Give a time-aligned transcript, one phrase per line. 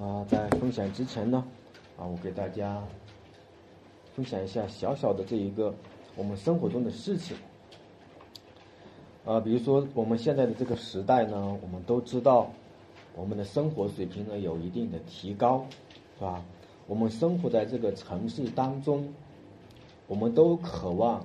[0.00, 1.44] 啊，在分享之前呢，
[1.96, 2.82] 啊，我给大家
[4.14, 5.72] 分享一下小小的这一个
[6.16, 7.36] 我们生活中的事情。
[9.24, 12.50] 啊，比如说我们现在的这个时代呢，我们都知道
[13.14, 15.64] 我们的生活水平呢有一定的提高，
[16.18, 16.44] 是吧？
[16.86, 19.14] 我们生活在这个城市当中，
[20.08, 21.24] 我们都渴望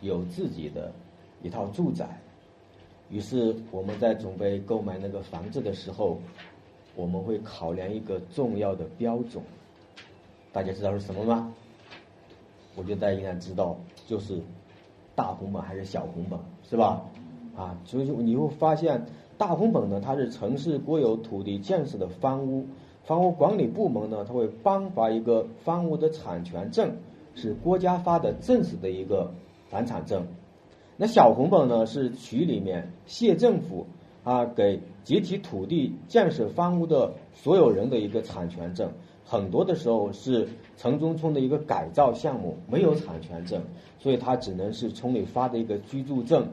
[0.00, 0.90] 有自己的
[1.42, 2.20] 一套住宅。
[3.10, 6.18] 于是我们在准备购买那个房子的时候，
[6.94, 9.42] 我们会考量一个重要的标准，
[10.52, 11.52] 大家知道是什么吗？
[12.74, 14.40] 我觉得大家应该知道，就是
[15.14, 17.02] 大红本还是小红本，是吧？
[17.54, 19.04] 啊，所以你会发现，
[19.36, 22.66] 大红本呢，它是城市国有土地建设的房屋，
[23.04, 26.96] 房屋管理部门呢，它会颁发一个房屋的产权证，
[27.34, 29.32] 是国家发的正式的一个
[29.68, 30.26] 房产证。
[30.96, 33.86] 那小红本呢，是区里面县政府
[34.24, 38.90] 啊给集体土地建设房屋的所有人的一个产权证，
[39.24, 43.62] 很多的时候是城中村的一个改造项目，没有产权证，
[43.98, 46.46] 所以它只能是村里发的一个居住证。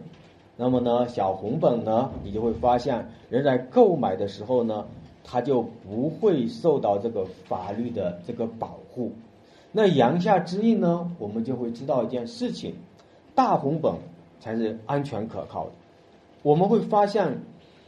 [0.55, 4.85] 那么呢，小红本呢，你就会发现人在购买的时候呢，
[5.23, 9.11] 他就不会受到这个法律的这个保护。
[9.71, 12.73] 那言下之意呢，我们就会知道一件事情：
[13.33, 13.93] 大红本。
[14.41, 15.71] 才是安全可靠的。
[16.43, 17.41] 我们会发现，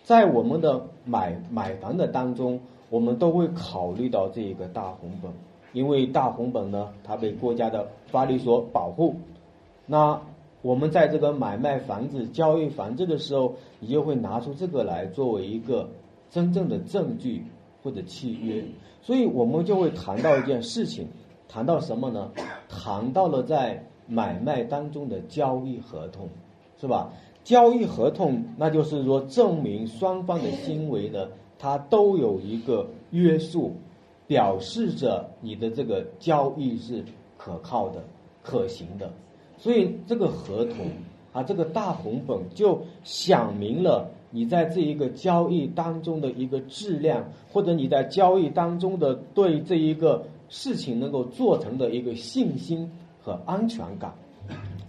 [0.04, 5.32] 在我们的买买房的当中，我们都会考虑到这一个大红本，
[5.74, 9.16] 因为大红本呢，它被国家的法律所保护。
[9.86, 10.20] 那
[10.62, 15.90] 我们在这个买卖房子、交易房子的时候，你就会拿出这个来作为一个
[16.30, 17.46] 真正的证据
[17.84, 18.64] 或者契约。
[19.02, 21.08] 所以我们就会谈到一件事情，
[21.48, 22.32] 谈到什么呢？
[22.70, 23.84] 谈到了在。
[24.08, 26.28] 买卖当中的交易合同，
[26.78, 27.14] 是吧？
[27.44, 33.74] 交易合同，那就是说证明双方的行为呢，它都有一个约束，
[34.28, 37.04] 表示着你的这个交易是
[37.38, 38.04] 可靠的、
[38.44, 39.12] 可行的。
[39.58, 40.88] 所以这个合同
[41.34, 52.90] 啊，这个大红本就想明了你在这一个交易当中的一个质量，或者你在交易当中的对这一个事情能够做成的一个信心。
[53.24, 54.12] 和安全感，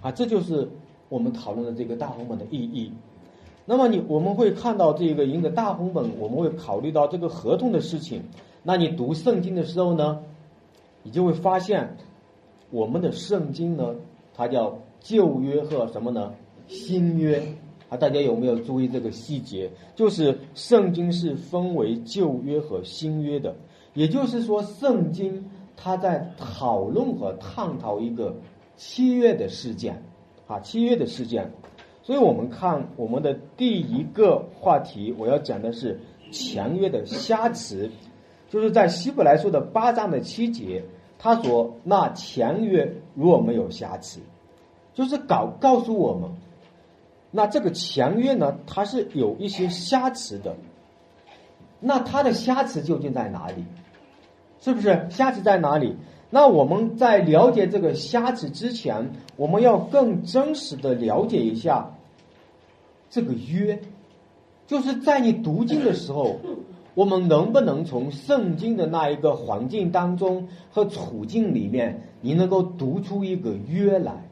[0.00, 0.66] 啊，这就是
[1.12, 2.90] 我们讨论的这个大红本的意义。
[3.66, 8.22] 那么你我们会看到这个赢得大红本，我们会考虑到这个合同的事情。
[8.62, 10.20] 那你读圣经的时候呢，
[11.02, 11.96] 你就会发现
[12.70, 13.94] 我们的圣经呢，
[14.34, 16.32] 它叫旧约和什么呢？
[16.66, 17.42] 新约
[17.90, 19.70] 啊，大家有没有注意这个细节？
[19.94, 23.54] 就是圣经是分为旧约和新约的，
[23.92, 25.44] 也就是说圣经。
[25.74, 28.36] 它在讨论和探讨一个
[28.76, 30.00] 契约的事件，
[30.52, 31.50] 啊，契约的事件。
[32.02, 36.00] 所以我们看我们的第一个话题，我要讲的是
[36.32, 37.90] 强约的瑕疵，
[38.50, 40.84] 就是在希伯来书的八章的七节，
[41.18, 44.20] 他说那强约如果没有瑕疵，
[44.92, 46.30] 就是告告诉我们，
[47.30, 50.56] 那这个强约呢，它是有一些瑕疵的。
[51.78, 53.64] 那它的瑕疵究竟在哪里？
[54.60, 55.96] 是不是瑕疵在哪里？
[56.34, 61.90] 那我们在了解这个瞎子之前，我们要更真实的了解一下
[63.10, 63.78] 这个约，
[64.66, 66.40] 就是在你读经的时候，
[66.94, 74.24] 我们能不能从圣经的那一个环境当中和处境里面，你能够读出一个约来？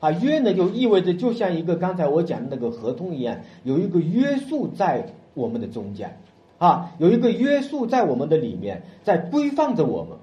[0.00, 6.18] 啊，约呢就意味着就像一个刚才我讲的那个合同一样，有一个约束在我们的中间。
[6.58, 10.16] 啊，有一个约束在我们的里面，在规范着我们，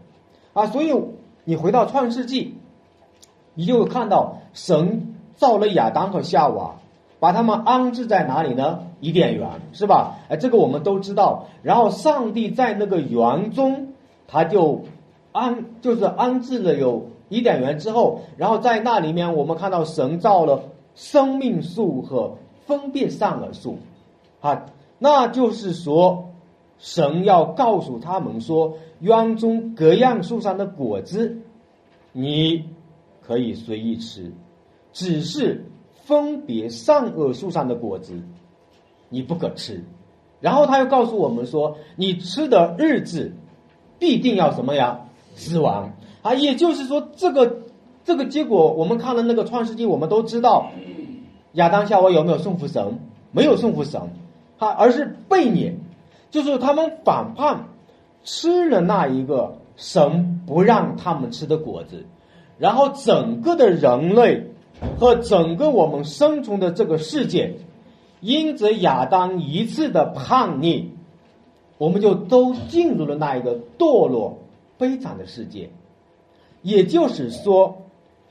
[0.54, 0.94] 啊，所以
[1.46, 2.56] 你回到创世纪，
[3.54, 6.76] 你就看到神造了亚当和夏娃，
[7.20, 8.84] 把他们安置在哪里呢？
[9.00, 10.18] 伊甸园，是吧？
[10.30, 11.46] 哎，这个我们都知道。
[11.64, 13.94] 然后上帝在那个园中，
[14.28, 14.82] 他就
[15.32, 20.64] 安，就是安置了有伊甸园之后，然后在那里面，我们看到神造了
[20.96, 22.36] 生命树和
[22.66, 23.78] 分别善恶树，
[24.42, 24.66] 啊，
[25.00, 26.28] 那就是说。
[26.82, 31.38] 神要告诉他们说：“园中各样树上的果子，
[32.12, 32.66] 你
[33.22, 34.32] 可以随意吃；
[34.92, 35.64] 只是
[36.06, 38.20] 分别善恶树上的果子，
[39.10, 39.84] 你不可吃。”
[40.42, 43.32] 然后他又告诉我们说：“你吃的日子，
[44.00, 45.02] 必定要什么呀？
[45.36, 47.60] 死亡啊！”也就是说，这个
[48.04, 50.72] 这个结果，我们看了那个创世纪，我们都知道，
[51.54, 53.00] 亚当夏娃有没有顺服神？
[53.32, 54.02] 没有顺服神，
[54.58, 55.78] 他而是被撵。
[56.32, 57.66] 就是他们反叛，
[58.24, 62.06] 吃了那一个神不让他们吃的果子，
[62.58, 64.48] 然后整个的人类
[64.98, 67.56] 和整个我们生存的这个世界，
[68.22, 70.90] 因着亚当一次的叛逆，
[71.78, 74.40] 我们就都进入了那一个堕落
[74.78, 75.70] 悲惨的世界。
[76.62, 77.82] 也就是说，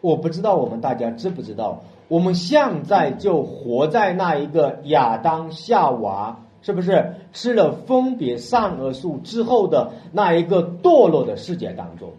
[0.00, 12.10] 我不知道我们大家知不知道，我们现在就活在那一个亚当夏娃是不是吃了分别善恶树之后的那一个堕落的世界当中？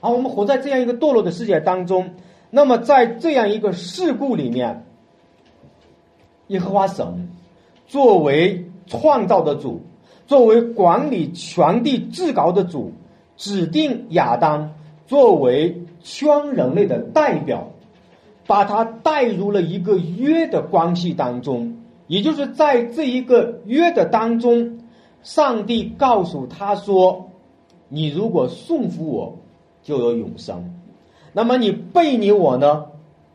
[0.00, 2.10] 啊，我们活在这样一个堕落的世界当中。
[2.50, 4.84] 那么，在这样一个事故里面，
[6.48, 7.28] 耶和华神
[7.86, 9.80] 作为创造的主，
[10.26, 12.92] 作为管理全地至高的主，
[13.36, 14.72] 指定亚当
[15.06, 17.70] 作为全人类的代表，
[18.46, 21.76] 把他带入了一个约的关系当中。
[22.10, 24.80] 也就是在这一个约的当中，
[25.22, 27.30] 上帝告诉他说
[27.88, 29.38] ：“你如果顺服我，
[29.84, 30.74] 就有永生。”
[31.32, 32.86] 那么你背你我呢，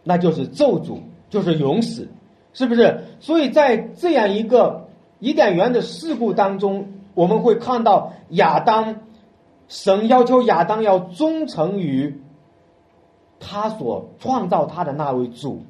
[0.03, 0.97] 那就是咒诅，
[1.29, 2.09] 就是永死，
[2.51, 2.99] 是不是？
[3.21, 4.89] 所以在这样一个
[5.19, 8.97] 伊甸园的事故当中，我们会看到亚当，
[9.69, 12.19] 神要求亚当要忠诚于
[13.39, 15.61] 他所创造他的那位主，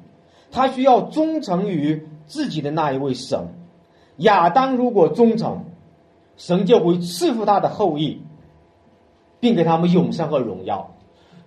[0.50, 3.48] 他需要忠诚于自己的那一位神。
[4.18, 5.64] 亚当如果忠诚，
[6.36, 8.22] 神就会赐福他的后裔，
[9.40, 10.94] 并给他们永生和荣耀。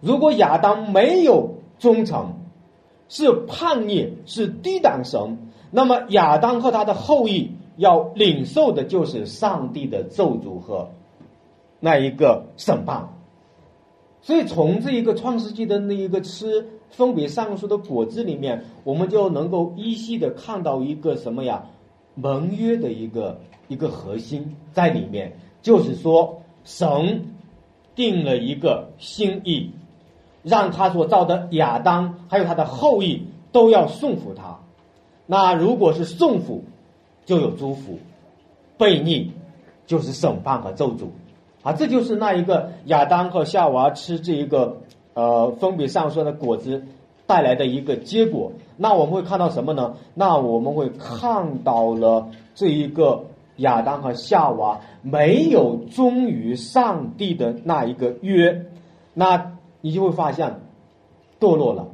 [0.02, 2.34] 如果亚当没有忠诚，
[3.08, 10.92] 是叛逆，是低档神，那么亚当和他的后裔要领受的就是上帝的咒诅和
[11.80, 13.10] 那一个审判。
[14.22, 21.63] 所以，从这一个创世纪的那一个吃分别上述的果子里面，我们就能够依稀的看到一个什么呀？
[22.15, 27.25] 盟约的一个一个核心在里面，就是说神
[27.95, 29.71] 定了一个心意。
[30.41, 34.57] 让他所造的亚当还有他的后裔都要顺服他，
[35.25, 36.63] 那如果是顺服，
[37.25, 38.00] 就有祝福；
[38.77, 39.33] 悖逆
[39.85, 41.07] 就是审判和咒诅
[41.62, 41.74] 啊！
[41.74, 44.77] 这就是那一个亚当和夏娃吃这一个
[45.13, 46.83] 呃分别上说的果子
[47.25, 48.51] 带来的一个结果。
[48.77, 49.95] 那我们会看到什么呢？
[50.13, 53.25] 那我们会看到了这一个
[53.57, 58.65] 亚当和夏娃没有忠于上帝的那一个约，
[59.13, 59.53] 那。
[59.81, 60.59] 你就会发现，
[61.39, 61.88] 堕落了，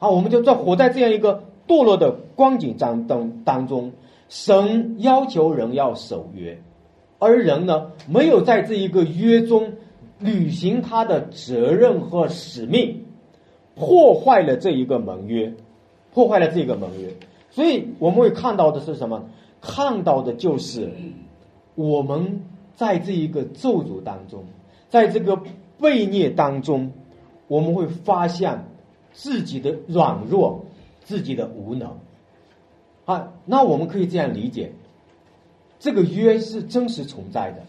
[0.00, 3.92] 啊，我们就在活在这样一个堕落的光景当当当中。
[4.28, 6.60] 神要求人要守约，
[7.20, 9.74] 而人呢，没有在这一个约中
[10.20, 13.04] 履行他的责任和使命，
[13.74, 15.52] 破坏了这一个盟约，
[16.14, 17.12] 破坏了这个盟约。
[17.50, 19.28] 所以我们会看到的是什么？
[19.60, 20.92] 看到的就是
[21.74, 22.42] 我们
[22.76, 24.44] 在这一个咒诅当中，
[24.88, 25.36] 在这个
[25.80, 26.92] 悖逆当中。
[27.50, 28.64] 我们会发现
[29.12, 30.66] 自己的软弱，
[31.02, 31.98] 自己的无能。
[33.06, 34.70] 啊，那我们可以这样理解：
[35.80, 37.64] 这个约是真实存在的，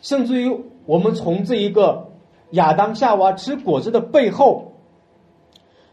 [0.00, 2.08] 甚至于我们从这一个
[2.52, 4.72] 亚当夏娃吃果子的背后，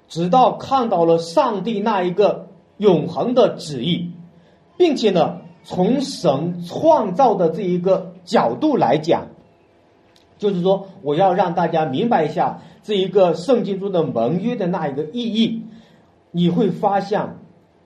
[0.07, 2.47] 直到看到了上帝那一个
[2.77, 4.11] 永恒的旨意，
[4.77, 9.27] 并且呢，从神创造的这一个角度来讲，
[10.37, 12.61] 就是说，我要让大家明白一下。
[12.83, 15.63] 这一个圣经中的盟约的那一个意义，
[16.31, 17.37] 你会发现，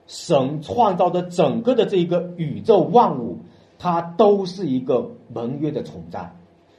[0.08, 3.38] 神创造的整个的这一个宇宙万物，
[3.78, 6.32] 它都是一个盟约的存在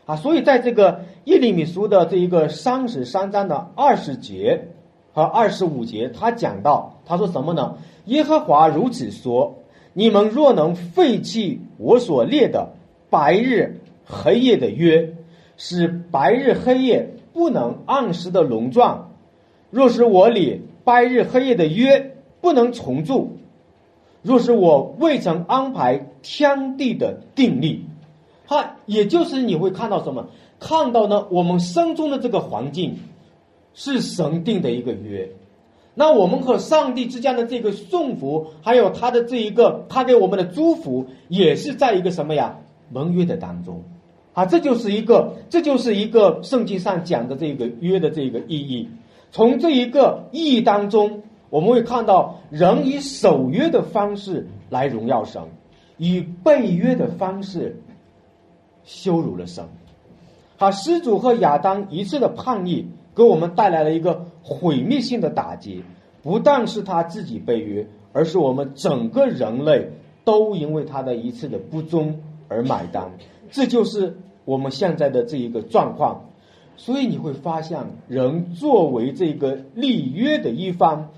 [0.09, 0.15] 啊！
[0.15, 4.69] 所以在这个耶利米书的这一个三十三章的二十节
[5.13, 7.77] 和二十五节，他讲到，他说什么呢？
[8.05, 9.59] 耶和华如此说：
[9.93, 12.69] 你们若能废弃我所列的
[13.11, 15.13] 白日黑夜的约，
[15.57, 17.15] 使白日黑夜。
[17.31, 19.11] 不能按时的隆壮，
[19.69, 23.37] 若是我里白日黑夜的约不能重铸，
[24.23, 27.85] 若是我未曾安排天地的定力，
[28.49, 30.25] 哈，也就是你会看到什么？
[30.59, 31.27] 看到呢？
[31.29, 32.97] 我们生中的这个环境
[33.75, 35.29] 是神定的一个约，
[35.93, 42.57] 那我们和上帝之间的这个送福，还有他的这一个他给我们的祝福，也是在一个什么呀
[42.91, 43.83] 盟约的当中。
[44.33, 48.89] 啊，这就是一个，这就是一个圣经上讲的这个约的这个意义。
[49.31, 55.43] 从这一个意义当中，我们会看到人以守约的方式来荣耀神，
[55.97, 57.79] 以背约的方式
[58.83, 59.65] 羞辱了神。
[60.57, 65.83] 好，施主和亚当一次的叛逆，给我们带来了一个毁灭性的打击。
[66.21, 69.89] 不但是他自己被约，而是我们整个人类
[70.25, 72.19] 都因为他的一次的不忠
[72.49, 73.09] 而买单。
[73.49, 76.25] 这就是我们现在的这一个状况，
[76.75, 81.09] 所以你会发现，人作为这个立约的一方，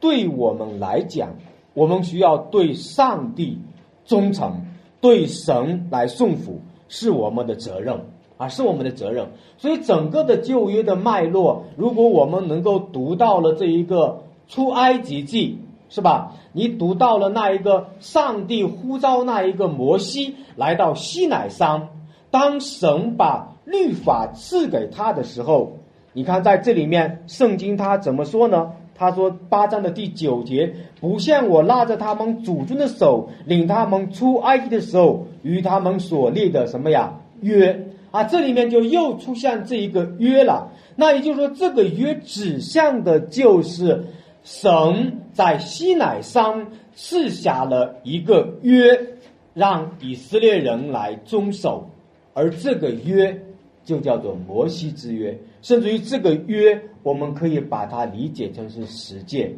[0.00, 1.36] 对我们来讲，
[1.72, 3.60] 我们需要对上帝
[4.04, 4.66] 忠诚，
[5.00, 8.00] 对神来顺服，是我们的责任
[8.36, 9.28] 啊，是我们的责任。
[9.56, 15.58] 所以整个的旧约的脉络，如果我们能够读到了这一个出埃及记，
[15.90, 16.34] 是吧？
[16.52, 21.88] 你读到了那一个上帝呼召那一个摩西来到西乃山，
[22.30, 25.78] 当神把律法赐给他的时候，
[26.12, 28.72] 你看在这里面圣经他怎么说呢？
[28.98, 37.86] 他说八章的第九节，不像我拉着他们祖宗的手，领他们出埃及的时候，与他们所立的什么呀约。
[38.10, 40.72] 啊，这里面就又出现这一个约了。
[40.96, 44.02] 那也就是说，这个约指向的就是
[44.42, 48.98] 神在西乃山赐下了一个约，
[49.52, 51.90] 让以色列人来遵守，
[52.32, 53.38] 而这个约
[53.84, 55.38] 就叫做摩西之约。
[55.62, 59.52] 甚至于这个约，我们可以把它理解成是实践，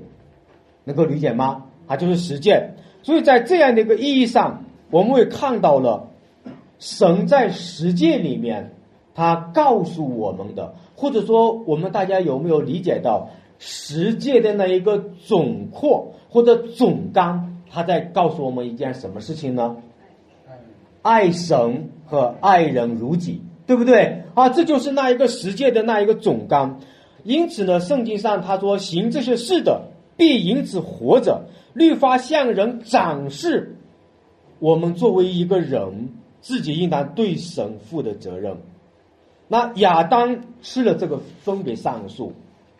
[0.85, 1.65] 能够理解吗？
[1.87, 2.75] 它就是实践。
[3.03, 6.07] 所以在这样的一个意义上，我们会看到了。
[6.79, 8.73] 神在实践里面，
[9.15, 13.29] 他告诉我们的，或者说我们大家有没有理解到
[13.59, 17.61] 实践的那一个总括或者总纲？
[17.71, 19.77] 他在告诉我们一件什么事情呢？
[21.03, 24.25] 爱神和爱人如己，对不对？
[24.35, 26.81] 啊，这就是那一个实践的那一个总纲。
[27.23, 31.43] 因此呢，圣经上他说行这些事的，必因此活着。
[31.73, 33.77] 律法向人展示
[34.59, 36.09] 我们作为一个人。
[36.43, 38.57] 自己应当对神负的责任。
[39.47, 42.33] 那亚当吃了这个分别善树，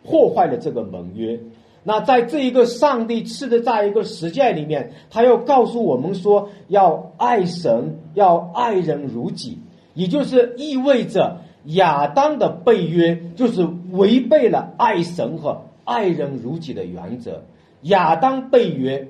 [0.03, 1.39] 破坏了这个盟约。
[1.83, 9.59] 那在这一个上帝赐的在一个实践里面，他要告诉我们说，要爱神，要爱人如己，
[10.01, 17.43] 也就是意味着亚当的背约就是违背了爱神和爱人如己的原则。
[17.81, 19.07] 亚当背约，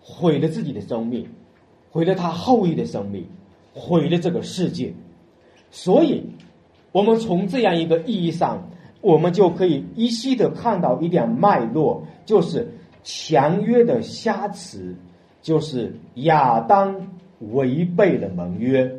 [0.00, 1.28] 毁了自己的生命，
[1.90, 3.26] 毁了他后裔的生命。
[3.78, 4.94] 毁了这个世界，
[5.70, 6.24] 所以，
[6.92, 8.70] 我们从这样一个意义上，
[9.02, 12.72] 我们就可以依稀的看到一点脉络，就是
[13.04, 14.96] 强约的瑕疵，
[15.42, 17.08] 就是亚当
[17.52, 18.90] 违背了盟约，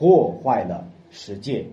[0.00, 1.66] 破坏了世界，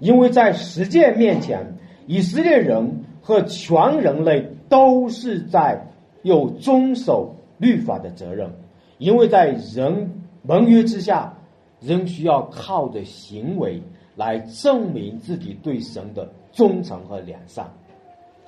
[0.00, 5.86] 因为在实践面前，以色列人和全人类都是在
[6.22, 8.50] 有遵守律法的责任，
[8.98, 10.10] 因为在人
[10.42, 11.38] 盟约之下。
[11.84, 13.82] 仍需要靠着行为
[14.14, 17.66] 来证明自己对神的忠诚和良善，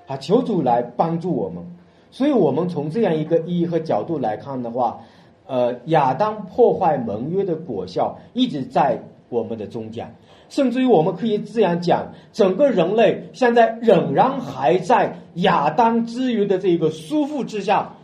[0.07, 1.65] 啊，求主来帮助我们。
[2.13, 5.01] 所以，我们从这样一个意义和角度来看的话，
[5.47, 10.15] 呃，亚当破坏盟约的果效一直在我们的中间，
[10.49, 17.95] 甚至于我们可以这样讲，整个人类现在仍然还在亚当之约的这个束缚之下，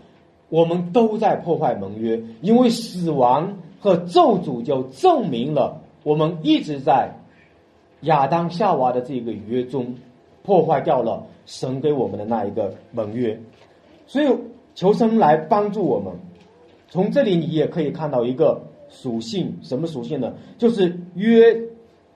[0.49, 3.57] 我们都在破坏盟约，因为死亡。
[3.83, 7.15] 和咒诅就证明了我们一直在
[8.03, 9.95] 亚当夏娃的这个约中
[10.43, 13.41] 破坏掉了神给我们的那一个盟约，
[14.07, 14.27] 所以
[14.75, 16.13] 求神来帮助我们。
[16.91, 20.35] 从这里你也可以看到一个属性，什么属性呢？
[20.59, 21.59] 就是约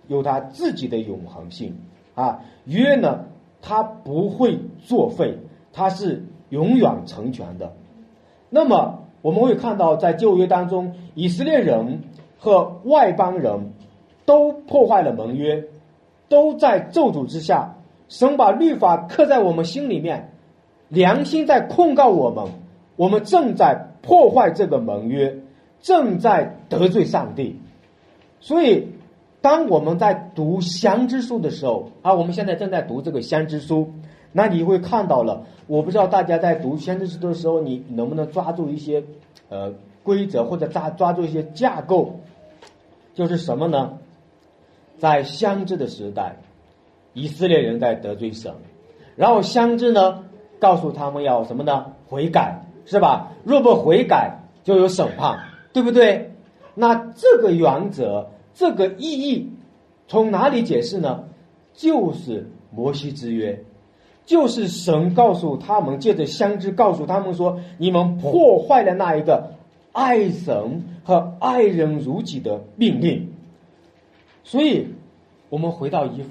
[0.08, 1.74] 有它自己的永恒性
[2.14, 3.24] 啊，约呢
[3.62, 5.38] 它不会作废，
[5.72, 7.72] 它是永远成全的。
[8.50, 9.00] 那么。
[9.24, 12.02] 我们会看到，在旧约当中，以色列人
[12.36, 13.72] 和外邦人
[14.26, 15.64] 都破坏了盟约，
[16.28, 17.74] 都在咒诅之下。
[18.10, 20.30] 神把律法刻在我们心里面，
[20.90, 22.44] 良心在控告我们，
[22.96, 25.34] 我们正在破坏这个盟约，
[25.80, 27.58] 正在得罪上帝。
[28.40, 28.86] 所以，
[29.40, 33.90] 当我们在读相知书的时候，啊，我们现在正在读这个相知书。
[34.36, 39.02] 那你会看到了，我不知道大家在读先知书的时候，你能不能抓住一些
[39.48, 42.20] 呃规则或者抓抓住一些架构？
[43.14, 43.98] 就是什么呢？
[44.98, 46.36] 在相知的时代，
[47.12, 48.52] 以色列人在得罪神，
[49.16, 50.24] 然后相知呢
[50.58, 51.92] 告诉他们要什么呢？
[52.08, 53.32] 悔改是吧？
[53.44, 55.38] 若不悔改，就有审判，
[55.72, 56.32] 对不对？
[56.74, 59.50] 那这个原则、这个意义
[60.08, 61.24] 从哪里解释呢？
[61.72, 63.64] 就是摩西之约。
[64.26, 69.52] 就是神告诉他们，借着相知告诉他们说：“你们破坏了那一个
[69.92, 73.28] 爱神和爱人如己的命令。”
[74.42, 74.86] 所以，
[75.50, 76.22] 我们回到一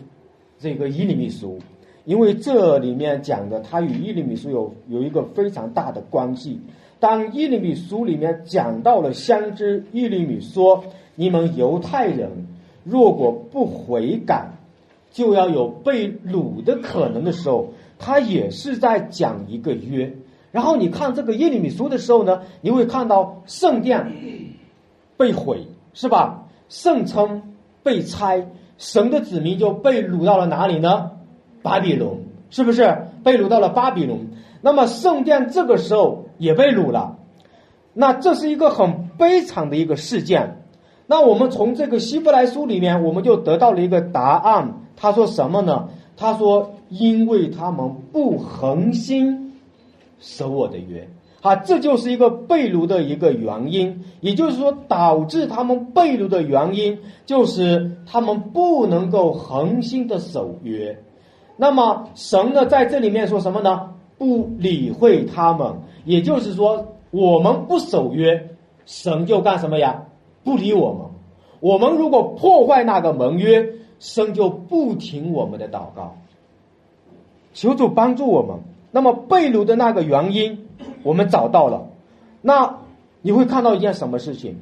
[0.57, 1.60] 这个伊利米书，
[2.05, 6.60] 因为这里面讲的，它与伊利米书有有一个非常大的关系。
[7.00, 10.83] 当伊利米书里面讲到了相知，伊利米说
[11.15, 12.48] ：“你们犹太人
[12.83, 14.51] 若果不悔改，
[15.12, 20.13] 就要有被掳的可能的时候。”他也是在讲一个约，
[20.51, 24.12] 然后你看这个耶利米书的时候呢，你会看到圣殿
[25.15, 26.50] 被毁，是吧？
[26.67, 31.12] 圣称被拆，神的子民就被掳到了哪里呢？
[31.63, 32.12] 巴比伦，
[32.51, 34.27] 是不是被掳到了巴比伦？
[34.62, 37.17] 那么圣殿这个时候也被掳了，
[37.93, 40.60] 那这是一个很悲惨的一个事件。
[41.08, 44.82] 那我们从这个希伯来书里面，我们就得到了一个答案。
[44.96, 45.89] 他说什么呢？
[46.15, 49.53] 他说：“因为他们不恒心
[50.20, 51.10] 守我的约。”
[51.41, 54.05] 啊，这就是一个被掳的一个原因。
[54.22, 60.98] 也就是说，导致他们被掳的原因，就是他们不能够恒心的守约。
[61.55, 63.93] 那么神呢，在这里面说什么呢？
[64.17, 65.74] 不理会他们。
[66.05, 68.50] 也就是说，我们不守约，
[68.86, 70.03] 神就干什么呀？
[70.43, 71.05] 不理我们，
[71.60, 73.65] 我们如果破坏那个盟约，
[74.00, 76.15] 神就不听我们的祷告。
[77.53, 78.57] 求主帮助我们。
[78.91, 80.67] 那么被掳的那个原因，
[81.01, 81.88] 我们找到了。
[82.41, 82.79] 那
[83.22, 84.57] 你会看到一件什么事情？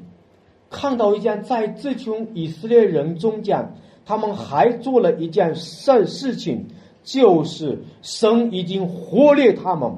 [0.69, 3.73] 看到一件在这群以色列人中间，
[4.05, 6.65] 他们还做了一件事事情，
[7.03, 9.91] 就是神已经忽略他们，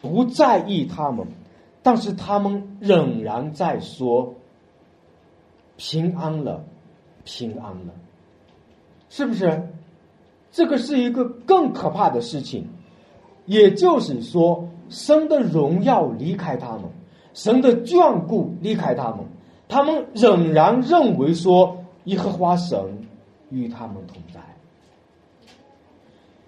[0.00, 1.26] 不在意他们，
[1.82, 4.34] 但是他们仍然在说。
[5.78, 6.62] 平安了，
[7.24, 7.92] 平安了，
[9.08, 9.68] 是不是？
[10.52, 12.68] 这个是一个更可怕的事情。
[13.46, 16.82] 也就是说，神的荣耀离开他们，
[17.34, 19.20] 神的眷顾离开他们，
[19.66, 22.78] 他们仍然认为说耶和华神
[23.50, 24.40] 与他们同在。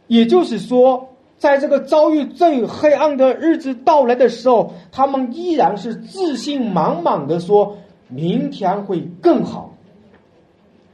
[0.07, 1.09] 也就是说，
[1.39, 7.77] 在这个遭遇最黑暗的日子到来的时候，他们依然是自信满满的说。
[8.07, 9.75] 明天会更好，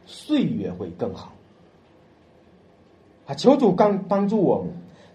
[0.07, 1.33] 岁月会更好。
[3.27, 4.69] 啊，求主刚帮助我们。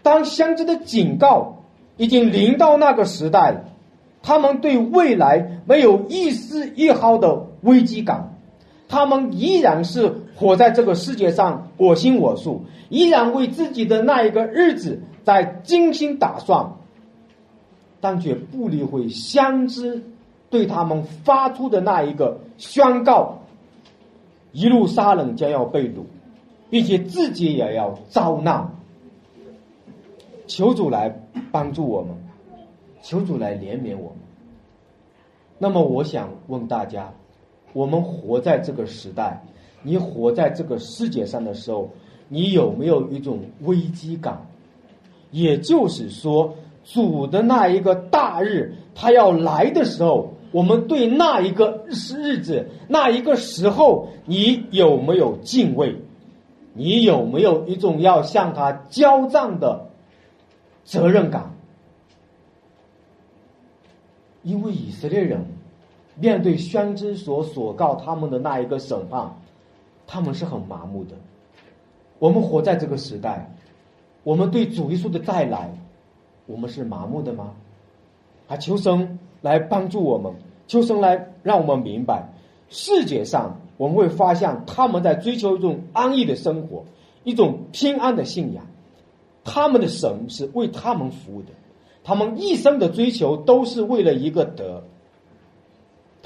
[0.03, 1.63] 当先知的警告
[1.95, 3.63] 已经临到那个时代了，
[4.21, 8.35] 他们对未来没有一丝一毫的危机感，
[8.89, 16.74] 他们依然是活在这个世界上我行我素，依然为自己的那一个日子在精心打算，
[18.01, 20.03] 但却不理会先知。
[20.48, 23.39] 对他们发出的那一个宣告，
[24.53, 26.03] 一路杀人将要被掳，
[26.69, 28.75] 并且自己也要遭难。
[30.48, 31.19] 求主来
[31.51, 32.15] 帮助我们，
[33.01, 34.17] 求主来怜悯我们。
[35.57, 37.11] 那么，我想问大家：
[37.75, 39.44] 我们活在这个时代，
[39.83, 41.90] 你活在这个世界上的时候，
[42.29, 44.48] 你有没有一种危机感？
[45.31, 50.31] 也就是说，主的那一个大日，他要来的时候。
[50.51, 55.98] 我们对那一个日日子，那一个时候，你有没有敬畏？
[56.72, 59.90] 你有没有一种要向他交账的
[60.85, 61.51] 责任感？
[64.44, 65.46] 因为以色列人
[66.17, 69.35] 面对宣知所所告他们的那一个审判，
[70.07, 71.15] 他们是很麻木的。
[72.19, 73.53] 我们活在这个时代，
[74.23, 75.69] 我们对主耶稣的再来，
[76.45, 77.51] 我们是麻木的吗？
[78.47, 80.33] 啊，求神来帮助我们。
[80.67, 82.27] 求神来让我们明白，
[82.69, 86.83] 世界上我们会发现他们在追求一种安逸的生活，
[87.23, 88.65] 一种平安的信仰。
[89.43, 91.49] 他们的神是为他们服务的，
[92.03, 94.81] 他们一生的追求都是为了一个德。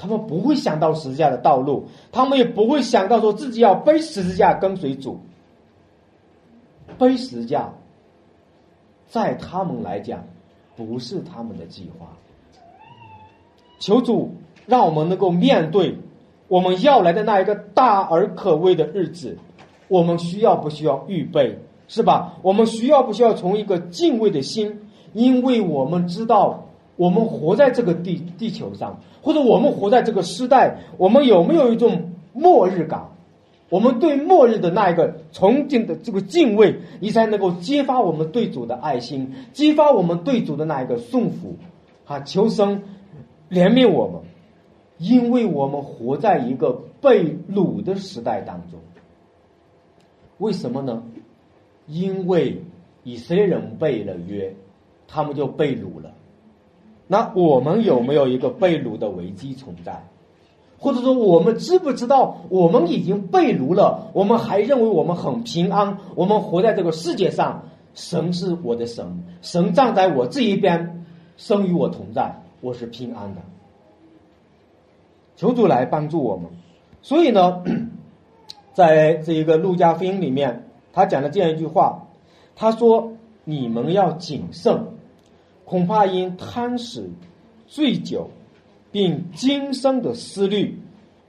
[0.00, 5.20] 他们不会想到十字架的道路，他们也不会想到说自己要背十字架跟随主。
[6.98, 7.70] 背十字架，
[9.08, 10.24] 在他们来讲，
[10.74, 12.06] 不是他们的计划。
[13.78, 14.34] 求主
[14.66, 15.98] 让我们能够面对
[16.48, 19.36] 我们要来的那一个大而可畏的日子，
[19.88, 21.58] 我们需要不需要预备？
[21.88, 22.38] 是吧？
[22.42, 24.80] 我们需要不需要从一个敬畏的心？
[25.12, 26.68] 因为我们知道，
[27.00, 33.08] 我们活在这个地地球上，或者我们活在这个时代，我们有没有一种末日感？
[33.70, 41.56] 我们对末日的那一个崇敬的这个敬畏，你才能够激发我们对主的爱心，激发我们对主的那一个顺服
[42.04, 42.20] 啊！
[42.20, 42.82] 求生。
[43.48, 44.20] 怜悯我们，
[44.98, 48.78] 因为我们活在一个被掳的时代当中。
[50.36, 51.02] 为什么呢？
[51.86, 52.62] 因为
[53.04, 54.54] 以色列人背了约，
[55.08, 56.12] 他们就被掳了。
[57.12, 60.00] 那我们有没有一个被掳的危机存在？
[60.78, 64.12] 或者说，我们知不知道我们已经被掳了？
[64.12, 65.98] 我们还认为我们很平安？
[66.14, 71.04] 我们活在这个世界上，神是我的神，神站在我这一边，
[71.36, 72.40] 生与我同在。
[72.60, 73.40] 我是平安的，
[75.34, 76.48] 求主来帮助我们。
[77.02, 77.64] 所以呢，
[78.72, 82.06] 在这一个路加福音里面，他讲了这样一句话：
[82.54, 84.86] 他说：“你们要谨慎，
[85.70, 87.08] 恐怕因贪食、
[87.68, 88.28] 醉酒，
[88.90, 90.76] 并今生的思虑，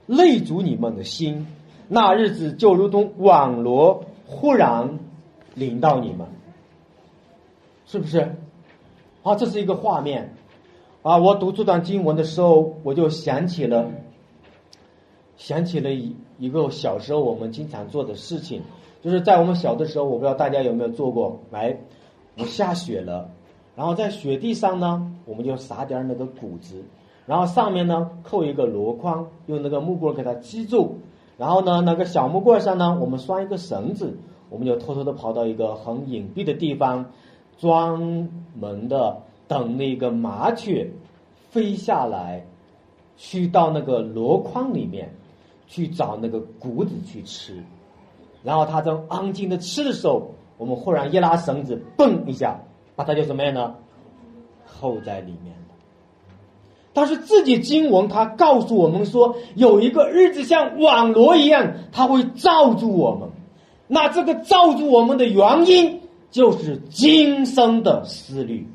[0.06, 1.46] 累足你们的心。
[1.86, 4.98] 那日子就如同网罗忽然
[5.54, 6.26] 临到你们，
[7.86, 8.34] 是不是？
[9.22, 10.34] 啊，这是一个画面。
[11.02, 13.92] 啊，我读这段经文的时候，我就想起了，
[15.36, 18.62] 想起了一一个小时候我们经常做的事情，
[19.02, 21.38] 就是在我们小的时候，我不知道大家有没有做过。
[21.52, 21.76] 来，
[22.36, 23.30] 我下雪了，
[23.74, 26.82] 然后在雪地上呢，我们就撒点那个谷子，
[27.26, 30.96] 然后上面呢扣一个箩筐，用那个木棍给它击住，
[31.38, 34.16] 然后呢那个小木棍上呢，我们拴一个绳子，
[34.50, 37.04] 我们就偷偷的跑到一个很隐蔽的地方，
[37.58, 39.22] 专门的。
[39.48, 40.90] 等那个麻雀
[41.50, 42.42] 飞下来，
[43.18, 45.12] 去到那个箩筐里面
[45.66, 47.62] 去找那个谷子去吃，
[48.42, 52.58] 然后它正安静的吃的时候，我们忽然一拉绳子，嘣一下，
[53.02, 53.74] 把它就什么样呢？
[54.66, 55.54] 扣在里面。
[56.92, 63.30] 但是自己经文它告诉我们说，有一个日子像网罗一样，它会罩住我们。
[63.88, 68.66] 那这个罩住我们的原因，就是今生的思虑。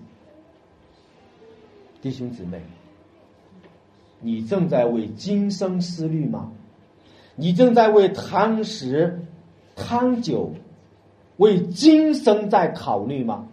[2.01, 2.61] 弟兄姊妹，
[4.19, 6.51] 你正在为今生思虑吗？
[7.35, 9.21] 你正在为贪食、
[9.75, 10.53] 贪酒、
[11.37, 13.47] 为今生在考虑吗？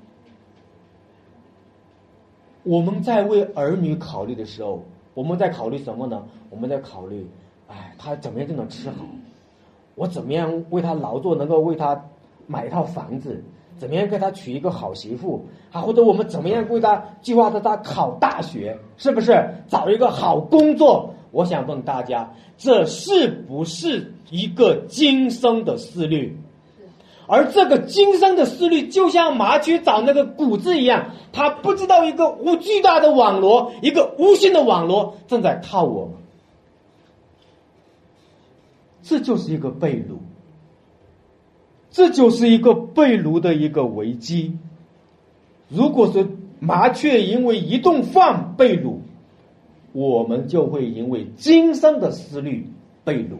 [2.65, 6.25] 我们在为儿女考虑的时候，我们在考虑什么呢？
[6.51, 7.27] 我们在考虑，
[7.69, 9.05] 哎，他怎么样就能吃好？
[9.95, 12.05] 我怎么样为他劳作，能够为他
[12.47, 13.45] 买一套房子？
[13.77, 15.81] 怎么样给他娶一个好媳妇啊？
[15.81, 18.79] 或者我们怎么样为他计划着他考大学？
[18.97, 21.13] 是不是找一个好工作？
[21.33, 26.39] 我想问大家，这是不是一个今生的思虑？
[27.27, 36.15] 而这个今生的思虑，就像麻雀找那个谷子一样，他不知道一个无巨大的网罗，一个无形的网罗正在套我们。
[39.03, 40.19] 这就是一个被掳。
[41.91, 44.59] 这就是一个被掳的一个危机。
[45.69, 46.27] 如果说
[46.59, 48.97] 麻雀因为一顿饭被掳，
[49.93, 52.69] 我们就会因为今生的思虑
[53.05, 53.37] 被掳。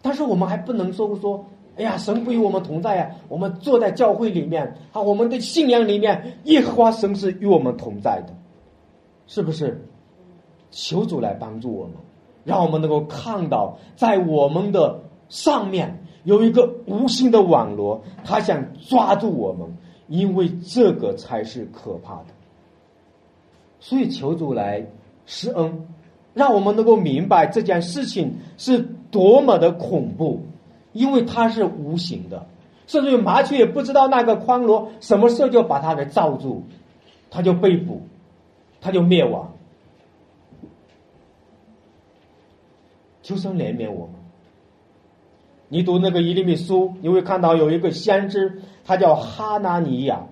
[0.00, 3.10] 但是我们还不能说说，哎呀，神不与我们同在呀！
[3.28, 8.34] 我们坐在教会里面啊，我们的信仰里面，耶和华神是与我们同在的，
[9.26, 9.86] 是不是？
[10.70, 11.94] 求主来帮助我们，
[12.44, 16.02] 让我们能够看到在我们的上面。
[16.24, 19.76] 有一个无形的网罗，他想抓住我们，
[20.08, 22.26] 因为这个才是可怕的。
[23.78, 24.84] 所以求主来
[25.24, 25.86] 施恩，
[26.34, 28.80] 让我们能够明白这件事情是
[29.12, 30.40] 多么的恐怖，
[30.96, 32.46] 因为它是无形的，
[32.86, 36.64] 甚至于麻雀也不知道那个筐箩什么时候就把它给罩住，
[37.30, 38.00] 它就被捕，
[38.80, 39.52] 它就灭亡。
[43.22, 44.14] 求神怜悯我们。
[45.68, 50.28] 你读那个伊利米书，你会看到有一个先知，他叫哈纳尼亚，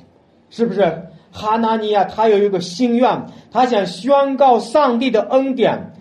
[0.49, 1.09] 是不是？
[1.33, 5.94] 哈纳尼亚他有一个心愿，他想宣告上帝的恩典。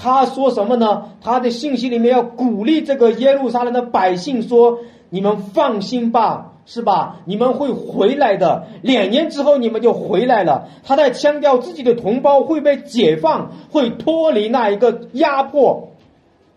[0.00, 1.10] 他说什么呢？
[1.20, 4.78] 他的信息里面要鼓励这个耶路撒冷的百姓说
[5.10, 7.16] ：“你们放心吧，是吧？
[7.24, 8.68] 你们会回来的。
[8.82, 15.88] 两年之后你们就回来了。”他在强调自己的同胞会被解放，会脱离那一个压迫。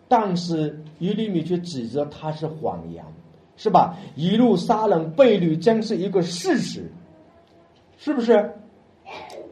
[0.08, 3.04] 但是耶利米却指责他是谎言，
[3.58, 3.98] 是吧？
[4.16, 6.92] 一路杀人被掳将是一个事实，
[7.98, 8.52] 是不是？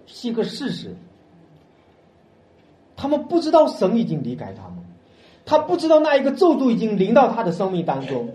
[0.06, 0.96] 是一个事实。
[3.00, 4.84] 他们不知道神已经离开他们，
[5.46, 8.32] 他不知道那一个咒诅已经临到他的生命当中。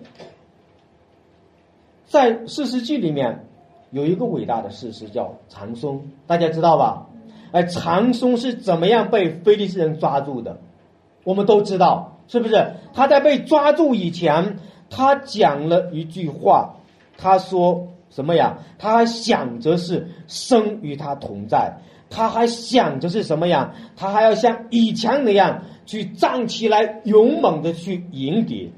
[2.07, 3.46] 在《四世纪》里面
[3.90, 7.09] 有一个伟大的事实叫长松，大家知道吧？
[7.53, 10.59] 哎，长松是怎么样被菲利斯人抓住的？
[11.24, 12.12] 我们都知道。
[12.27, 14.57] 是不是他在被抓住以前，
[14.88, 16.77] 他讲了一句话，
[17.18, 18.61] 他说什么呀？
[18.79, 21.74] 他想着是生与他同在，
[22.14, 23.74] 他还想着是什么呀？
[23.96, 28.72] 他还要像以前那样去站起来，勇猛的去迎敌。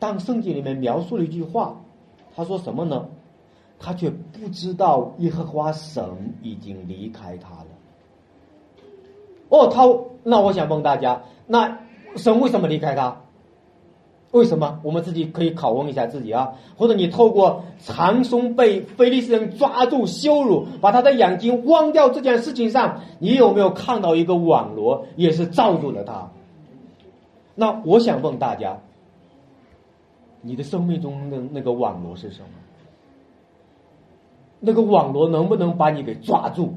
[0.00, 1.80] 当圣经里面描述了一句话，
[2.34, 3.08] 他说什么呢？
[3.78, 6.02] 他却不知道耶和华神
[6.42, 7.66] 已经离开他了。
[9.48, 9.82] 哦，他
[10.24, 11.78] 那我想问大家，那。
[12.14, 13.22] 神为什么离开他？
[14.32, 14.80] 为什么？
[14.82, 16.54] 我们自己可以拷问一下自己啊！
[16.76, 26.30] 或者你透过长松被菲利斯人抓住羞辱，把他的眼睛忘掉这件事情上，你有没有看到一个网罗，也是罩住了他？
[27.54, 28.78] 那我想问大家，
[30.40, 32.48] 你的生命中的那个网罗是什么？
[34.60, 36.72] 那个网罗能不能把你给抓住？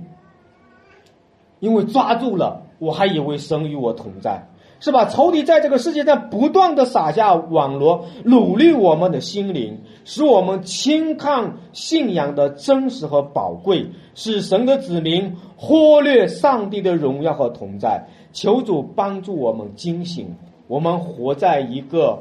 [1.61, 4.45] 因为抓住了，我还以为神与我同在。
[4.79, 5.05] 是吧？
[5.05, 18.05] 仇敌在这个世界上不断的撒下网罗，努力我们的心灵，使我们轻看信仰的真实和宝贵，使神的子民忽略上帝的荣耀和同在。
[18.33, 20.35] 求主帮助我们惊醒，
[20.67, 22.19] 我们活在一个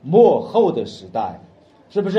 [0.00, 1.40] 幕后的时代，
[1.90, 2.18] 是不是？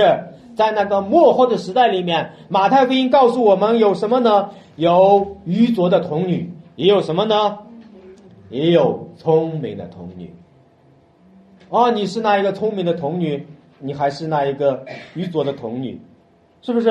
[0.54, 4.50] 在那个幕后的时代里面，马太福音告诉我们有什么呢？
[4.76, 7.60] 有愚拙的童女，也有什么呢？
[8.52, 10.32] 也有聪明的童女。
[11.70, 13.48] 哦，你是那一个聪明的童女，
[13.80, 14.86] 你还是那一个
[15.16, 16.00] 愚拙的童女，
[16.62, 16.90] 是不是？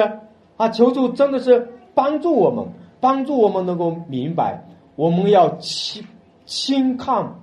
[0.56, 2.66] 啊，求助真的是帮助我们，
[2.98, 4.64] 帮助我们能够明白，
[4.96, 6.02] 我们要轻
[6.46, 7.34] 轻看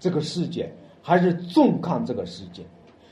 [0.00, 2.62] 这个世界，还是重看这个世界。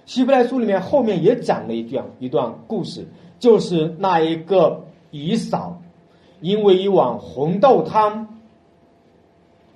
[0.06, 3.06] 希伯来书里面后面也讲了一段一段故事，
[3.38, 5.78] 就是那一个以扫，
[6.40, 8.26] 因为一碗红豆汤。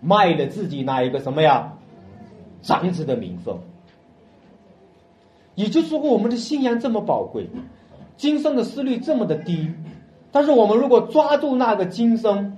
[0.04, 1.72] 卖了自己那一个什么呀，
[2.60, 3.56] 长子的名分。
[5.54, 7.48] 也就是说，我们的信仰这么宝贵，
[8.16, 9.70] 今生的思虑这么的低，
[10.30, 12.56] 但是我们如果抓住那个今生，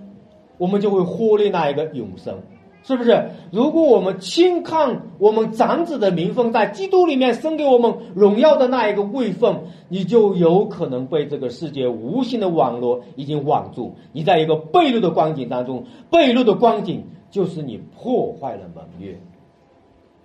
[0.59, 2.39] 我们就会忽略那一个永生，
[2.83, 3.31] 是不是？
[3.53, 9.55] 如果我们轻看我们长子的名分，在基督里面生给我们荣耀的那一个位分，
[9.91, 17.05] 你就有可能被这个世界无形的网络已经网住，你在一个悖路的光景当中，悖路的光景。
[17.31, 19.19] 就是你破坏了盟约，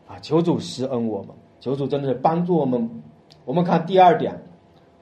[0.07, 0.19] 啊！
[0.21, 2.89] 求主施恩我们，求主真的是帮助我们。
[3.43, 4.43] 我们看第二点，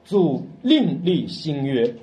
[0.04, 1.94] 主另立新约，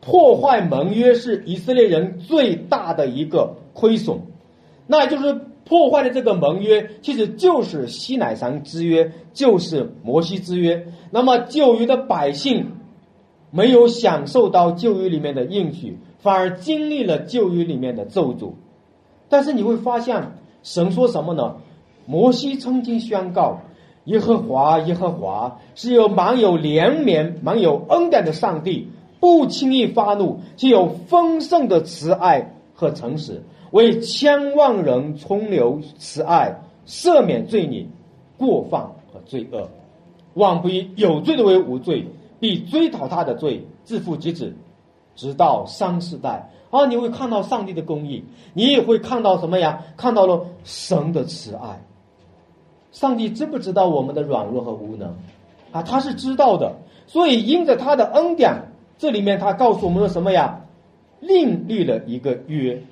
[0.00, 4.18] 破坏盟约是以色列人最大的一个亏损。
[4.86, 10.86] 那就是破坏的这个盟约，其实就是西乃山之约，就是摩西之约。
[11.10, 12.72] 那么旧约的百姓
[13.50, 18.52] 没有享受到旧约里面的应许，反而经历了旧约里面的咒诅。
[19.28, 21.56] 但是你会发现，神说什么呢？
[22.06, 23.58] 摩西曾经宣告，
[24.04, 37.84] 耶和华耶和华是有满有怜悯、满有恩典的上帝，不轻易发怒，具有丰盛的慈爱和诚实，为千万人充流慈爱，赦免罪孽、
[38.38, 39.68] 过犯和罪恶，
[40.34, 42.06] 万不以有罪的为无罪，
[42.38, 44.54] 必追讨他的罪，自负及子，
[45.16, 46.48] 直到三世代。
[46.76, 49.82] 啊，你会看到上帝的公义，你也会看到什么呀？
[49.96, 51.82] 看到了神的慈爱。
[52.92, 55.14] 上帝知不知道我们的软弱和无能？
[55.72, 56.76] 啊，他是知道的。
[57.06, 60.60] 所以因着他的恩典，这里面他告诉我们了什么呀？
[61.20, 62.82] 另立了一个约，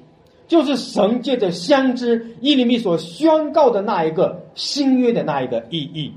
[0.47, 6.13] 就是神借着先知伊利米所宣告的那一个新约的那一个意义。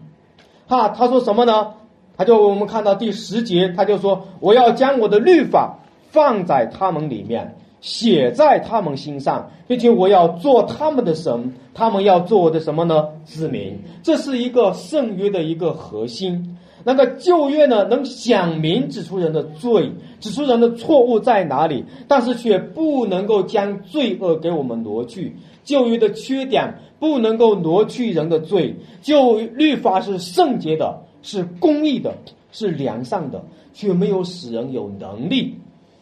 [0.67, 1.73] 哈，他说什么呢？
[2.17, 13.07] 他就我们看到第十节，他就说：“我要将我的律法。”放在他们里面，写在他们心上，并且我要做他们的神，他们要做我的什么呢？
[13.23, 13.77] 子民。
[14.01, 16.57] 这是一个圣约的一个核心。
[16.83, 19.91] 那个旧约呢，能讲明指出人的罪，
[20.21, 25.35] 指出人的错误在哪里，但是却不能够将罪恶给我们挪去。
[25.65, 28.73] 旧约的缺点不能够挪去人的罪。
[29.01, 32.15] 旧律法是圣洁的，是公义的，
[32.53, 33.43] 是良善的，
[33.73, 35.55] 却没有使人有能力。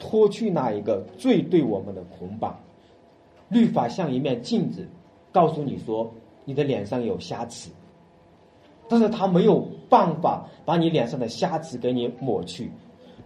[0.06, 2.60] 脱去那一个最对我们的捆绑，
[3.50, 4.88] 律法像一面镜子，
[5.32, 6.14] 告诉你说
[6.46, 7.72] 你的脸上有瑕疵，
[8.88, 12.70] 但是他没有办法把你脸上的瑕疵给你抹去。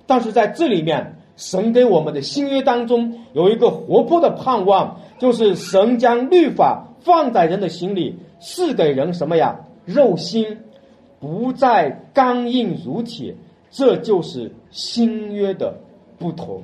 [0.08, 9.60] 但是在这里面，神给我们的新约当中有一个活泼的盼望，就是神将律法放在人的心里，是给人什么呀？
[9.86, 10.60] 肉心
[11.20, 13.36] 不再刚硬如铁，
[13.70, 15.76] 这就是新约的。
[16.20, 16.62] 不同，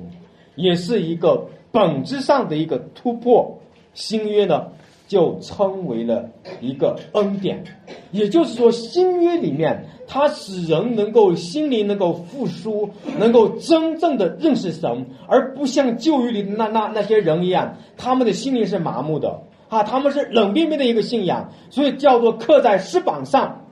[0.54, 3.58] 也是一个本质上的一个突破。
[3.94, 4.66] 新约呢，
[5.08, 6.28] 就称为了
[6.60, 7.64] 一个恩典，
[8.10, 19.40] 也就是说，新约里面它使人能够心灵能够复苏，能够真正的认识神，而不像旧约里那那那些人一样，他们的心灵是麻木的
[19.70, 23.62] 啊，他们是冷冰冰的一个信仰，所以叫做刻在石板上。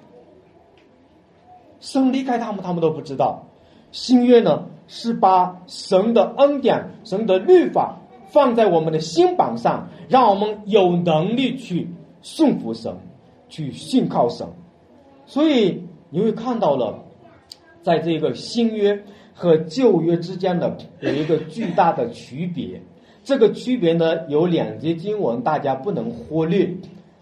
[1.81, 3.45] 神离开他们，他们都不知道。
[3.95, 4.67] 新约呢？
[4.89, 11.89] 是把神的恩典、神的律法放在我们的心榜上，让我们有能力去
[12.21, 12.95] 顺服神，
[13.49, 14.47] 去信靠神。
[15.25, 17.03] 所以你会看到了，
[17.83, 22.83] 在这个新约和旧约之间的有一个巨大的区别。
[23.23, 26.75] 这个区别呢，有两节经文大家不能忽略。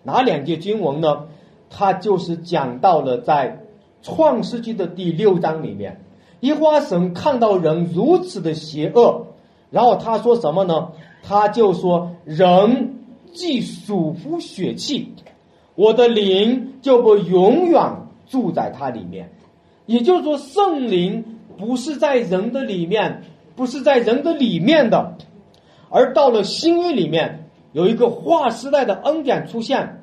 [0.02, 1.26] 哪两节经文呢？
[1.70, 3.60] 它就是讲到了在
[4.02, 6.00] 创世纪的第六章里面。
[6.42, 9.28] 一花神看到人如此的邪恶，
[9.70, 10.88] 然后他说什么呢？
[11.22, 12.96] 他就说：“人
[13.32, 15.14] 既属乎血气，
[15.76, 19.30] 我的灵就不永远住在他里面。
[19.86, 23.22] 也就是说，圣灵不是在人的里面，
[23.54, 25.16] 不是在人的里面的，
[25.90, 30.02] 而到了新约里面，有一个划时代的恩典出现，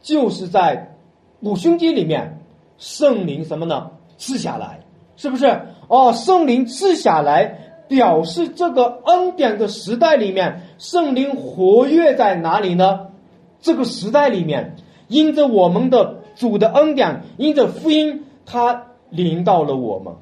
[0.00, 0.96] 就是在
[1.40, 2.40] 五旬节里面，
[2.78, 3.90] 圣灵什么呢？
[4.16, 4.80] 赐下来，
[5.22, 5.60] 是不是？
[5.86, 7.60] 哦，圣灵赐下来。
[7.88, 13.08] 表示这个恩典的时代里面，圣灵活跃在哪里呢？
[13.60, 14.76] 这个时代里面，
[15.08, 20.14] 因着我们的主的恩典，因着福音，他临到了我们，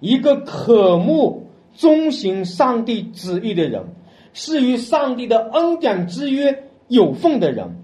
[0.00, 3.94] 一个渴慕遵行上帝旨意的人，
[4.32, 7.76] 是与上帝的恩典之约有份的人。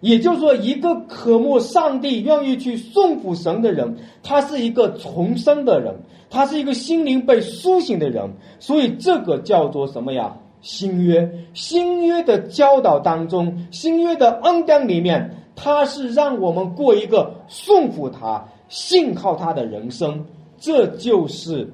[0.00, 5.94] 也就是说，一个渴慕上帝、愿意去颂服神的人，他是一个重生的人，
[6.30, 8.30] 他是一个心灵被苏醒的人。
[8.58, 10.36] 所以，这个叫做什么呀？
[10.62, 20.26] 新约，新约的教导当中，新约的恩典里面，他是让我们过一个颂服他、信靠他的人生。
[20.58, 21.72] 这就是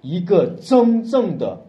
[0.00, 1.60] 一个真正的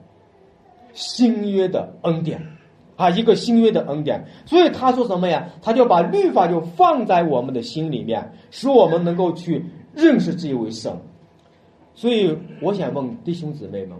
[0.93, 2.52] 新约的恩典。
[2.95, 5.49] 啊，一个新约的恩典，所以他说什么呀？
[5.61, 10.91] 他就把律法就放在我们的心里面，使我们能够去认识这一位神。
[11.95, 13.97] 所以我想问弟兄姊妹们，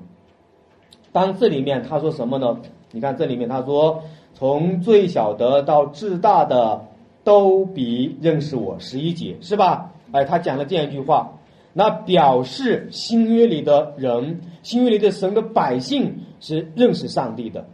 [1.12, 2.60] 当这里面他说什么呢？
[2.92, 4.04] 你看这里面他说，
[4.34, 6.86] 从最小的到至大的，
[7.24, 9.92] 都比认识我十一节，是吧？
[10.12, 11.40] 哎，他讲了这样一句话，
[11.74, 17.66] 那表示新约里的人，新约里的神的百姓是认识上帝的。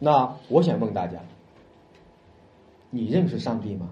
[0.00, 1.20] 那我想问大家，
[2.90, 3.90] 你认识上帝吗？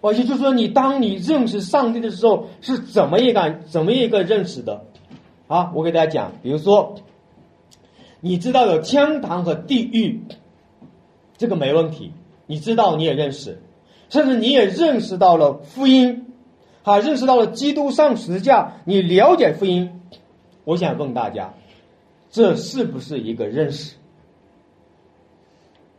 [0.00, 4.86] 而且就是说，你当你认识上帝的时候，是怎么一个怎么一个认识的？
[5.48, 6.94] 啊，我给大家讲，比如说，
[8.20, 10.22] 你知道有天堂和地狱，
[11.36, 12.12] 这个没问题，
[12.46, 13.60] 你知道你也认识，
[14.08, 16.32] 甚至你也认识到了福音，
[16.84, 20.00] 啊，认识到了基督上十字架，你了解福音。
[20.64, 21.52] 我想问大家。
[22.30, 23.96] 这是不是一个认识？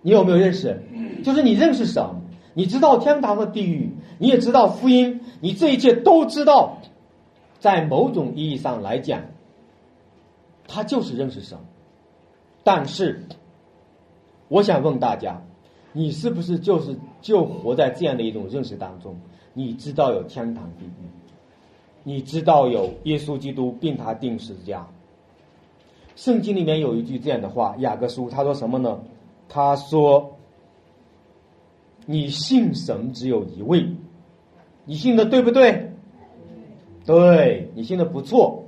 [0.01, 0.81] 你有没有认识？
[1.23, 2.03] 就是你认识神，
[2.53, 6.77] 你知道天堂和地狱，你也知道福音，你这一切都知道。
[7.59, 9.21] 在某种意义上来讲，
[10.67, 11.59] 他就是认识神。
[12.63, 13.23] 但是，
[14.47, 15.43] 我想问大家，
[15.93, 19.15] 你是不是就是就活在这样的一种认识当中？
[19.53, 21.05] 你知道有天堂地狱，
[22.03, 24.87] 你知道有耶稣基督并他定十字架。
[26.21, 28.99] 圣经里面有一句这样的话，雅各书他说什么呢？
[29.49, 30.37] 他说
[32.05, 33.87] ：“你信神只有一位，
[34.85, 35.93] 你信的对不对？
[37.07, 38.65] 对你信的不错。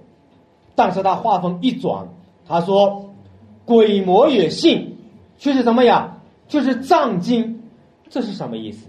[0.74, 2.08] 但是他话锋一转，
[2.48, 3.13] 他说：
[3.66, 4.98] 鬼魔也信，
[5.38, 6.18] 却是什么呀？
[6.48, 7.62] 却是藏经。
[8.10, 8.88] 这是什么意思？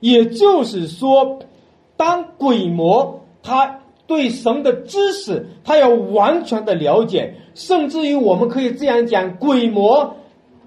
[0.00, 1.40] 也就是说，
[1.98, 3.80] 当鬼魔他。”
[4.12, 10.16] 对神的知识，他要完全的了解，甚至于我们可以这样讲，鬼魔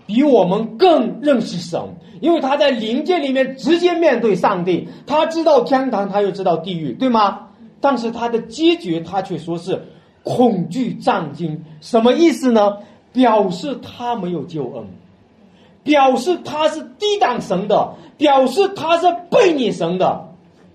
[0.08, 1.79] 比我们更认识神，
[2.21, 7.49] 因为他在灵界里面直接面对上帝，他知道天堂，他又知道地狱，对吗？
[7.79, 9.79] 但是他的结局，他却说是
[10.23, 12.77] 恐惧战惊，什么意思呢？
[13.13, 14.86] 表示他没有救恩，
[15.84, 20.29] 表示他是低档神的，表示他是背逆神的。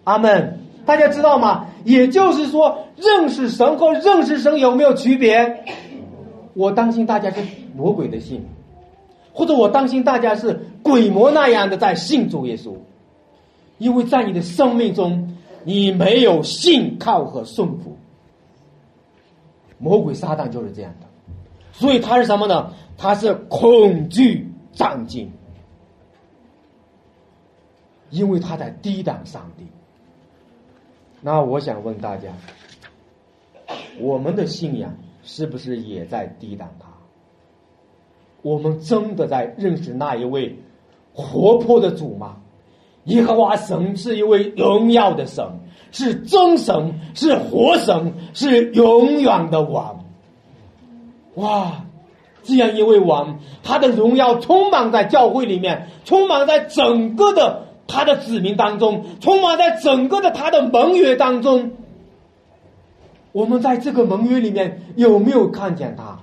[0.05, 0.60] 阿门。
[0.85, 1.67] 大家知道吗？
[1.85, 5.65] 也就是说，认识神和认识神有没有区别？
[6.55, 7.41] 我担心大家是
[7.77, 8.45] 魔鬼的信，
[9.33, 12.75] 或者我担心大家是鬼魔那样的在信主耶稣，
[13.79, 17.97] 因为在你的生命中，你没有信靠和顺服。
[19.79, 21.07] 魔鬼撒旦就是这样的，
[21.73, 22.73] 所以他是什么呢？
[22.99, 25.31] 他是恐惧战惊，
[28.11, 29.65] 因为他在抵挡上帝。
[31.21, 32.29] 那我想问大家，
[34.01, 36.87] 我们的信仰是不是也在抵挡他？
[38.43, 40.57] 我们真的在认识那一位
[41.13, 42.37] 活泼的主吗？
[43.05, 45.45] 耶和华神是一位荣耀的神，
[45.93, 50.05] 是真神，是活神，是永远的王。
[51.35, 51.85] 哇，
[52.43, 57.67] 这样一位王，他的荣耀充满在教会里面，充满在整个的。
[57.91, 61.73] 他的子民当中，充满在整个的他的盟约当中。
[63.33, 66.21] 我们在这个盟约里面有没有看见他？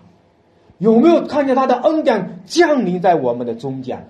[0.79, 4.07] 有没有看见他的恩典降临在我们的中间？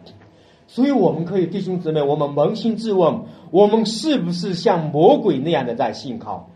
[0.67, 6.49] 所以我们可以弟兄姊妹，我们扪心自问：我们是不是像魔鬼那样的在信靠？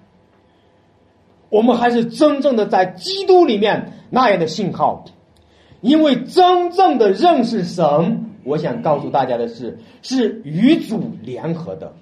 [1.50, 5.06] 我们还是真正的在基督里面那样的信靠？
[5.80, 11.94] 因为真正的认识神，我想告诉大家的是，是与主联合的，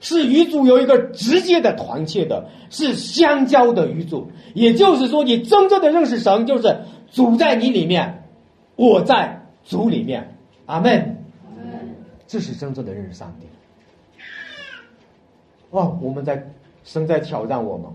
[0.00, 4.28] 是与主有一个直接的团契的，是相交的与主。
[4.54, 6.76] 也就是说，你真正的认识神，就是
[7.10, 8.24] 主在你里面，
[8.76, 10.36] 我在主里面。
[10.66, 11.16] 阿门。
[12.26, 13.46] 这是真正的认识上帝。
[15.70, 16.50] 哦，我们在
[16.82, 17.86] 神在挑战我们，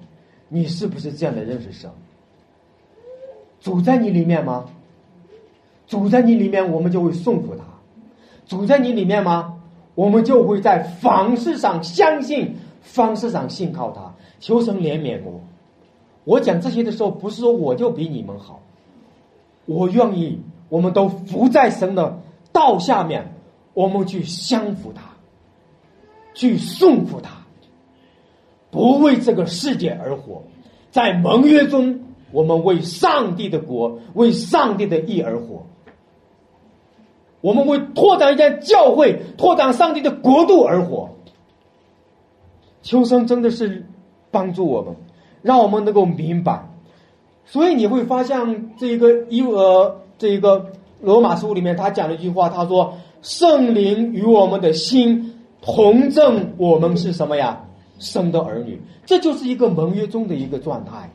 [0.47, 1.89] 你是不是这样的认识神？
[3.59, 4.69] 主在你里面吗？
[5.87, 7.63] 主在你里面，我们就会顺服他；
[8.51, 9.53] 主在你里面吗？
[9.95, 14.13] 我们就会在方式上相信，方式上信靠他。
[14.41, 15.39] 求神怜悯我。
[16.25, 18.59] 我讲这些的时候，不是说我就比你们好，
[19.65, 22.19] 我愿意，我们都伏在神的
[22.51, 23.33] 道下面，
[23.73, 25.01] 我们去相服他，
[26.33, 27.29] 去顺服他，
[28.69, 30.43] 不为这个世界而活，
[30.89, 32.01] 在盟约中，
[32.33, 35.67] 我们为上帝的国，为上帝的义而活。
[37.41, 41.09] 我们为拓展一间教会、拓展上帝的国度而活。
[42.83, 43.85] 秋生真的是
[44.31, 44.95] 帮助我们，
[45.41, 46.67] 让我们能够明白。
[47.45, 50.67] 所以你会发现，这一个一呃，这一个
[51.01, 57.61] 罗马书里面，他讲了一句话，他说：“圣灵与我们的心同证，我们是什么呀？
[57.99, 61.11] 生的儿女。”这就是一个盟约中的一个状态。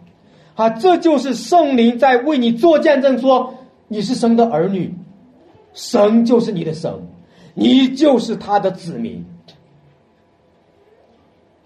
[0.55, 3.55] 啊，这就是圣灵在为你做见证，说
[3.89, 4.95] 你是生的儿女。
[5.77, 6.91] 神就是你的神，
[7.53, 9.25] 你就是他的子民。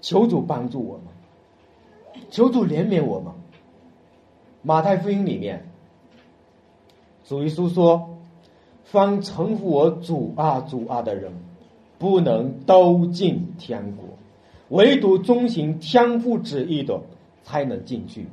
[0.01, 3.33] 求主帮助我们，求主怜悯我们。
[4.63, 5.65] 马太福音里面，
[7.25, 8.19] 主耶稣说
[8.85, 11.33] ：“方称呼我主啊主啊的人，
[11.99, 14.07] 不能都进天国，
[14.71, 17.01] 唯独遵行天父旨意的，
[17.45, 18.27] 才能进去。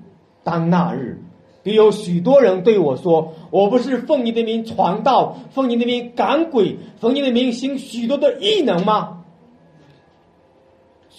[0.43, 1.21] 当那日。”
[1.68, 9.26] 也有许多人对我说：“我不是奉你的名传道，奉你的名赶鬼，奉你的名行许多的异能吗？”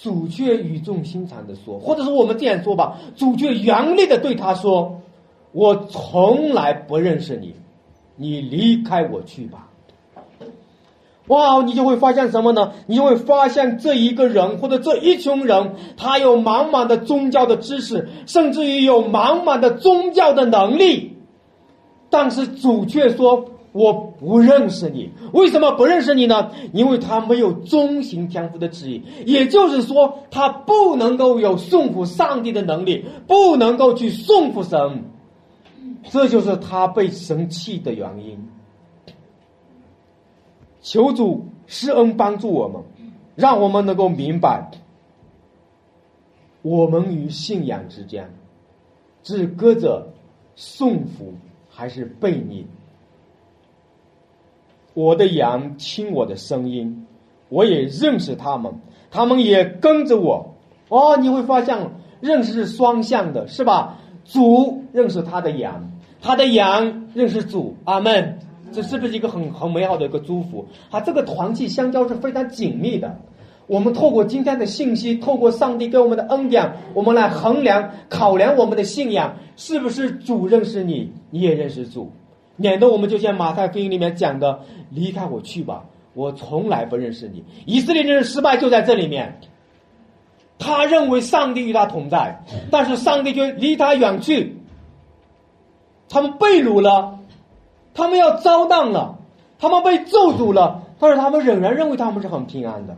[0.01, 5.03] 主却语重心长的说，或者说我们这样说吧，主却严厉的对他说
[5.53, 7.55] ：“我从来不认识你，
[8.17, 9.68] 你离开我去吧。”
[11.29, 12.73] 哇，你就会发现什么呢？
[12.87, 21.17] 你就会发现这一个人或者这一群人，他有满满的宗教的知识，甚至于有满满的宗教的能力，
[22.11, 25.11] 但是主却说我不认识你。
[25.33, 26.51] 为什么不认识你呢？
[26.73, 35.05] 因为他没有中行天赋的旨意，也就是说，他不能够有顺服上帝的能力，不能够去顺服神，
[36.11, 38.48] 这就是他被神气的原因。
[40.81, 42.83] 求主施恩帮助我们，
[43.35, 44.71] 让我们能够明白，
[46.63, 48.31] 我们与信仰之间，
[49.23, 50.09] 只隔着
[50.57, 51.35] 顺服
[51.69, 52.67] 还是背逆。
[54.95, 57.07] 我的羊听我的声音，
[57.49, 58.73] 我也认识他们，
[59.11, 60.55] 他们也跟着我。
[60.89, 63.99] 哦，你会发现认识是双向的，是吧？
[64.25, 67.77] 主认识他的羊，他的羊认识主。
[67.85, 68.39] 阿门。
[68.73, 70.67] 这是不是一个很很美好的一个祝福？
[70.91, 73.19] 啊，这个团契相交是非常紧密的。
[73.67, 82.11] 我们透过今天的信息，透过上帝给我们的恩典，我们来衡量、考量我们的信仰是不是主认识你，你也认识主，
[82.57, 84.61] 免得我们就像马太福音里面讲的
[84.91, 89.39] ：“离开我去吧，我从来不认识你。”以色列人的失败就在这里面，
[90.59, 94.57] 他认为上帝与他同在，但是上帝却离他远去，
[96.09, 97.18] 他们被掳了。
[97.99, 99.19] 他们要遭难了，
[99.59, 102.97] 他们被咒诅了，但是他们仍然认为他们是很平安的。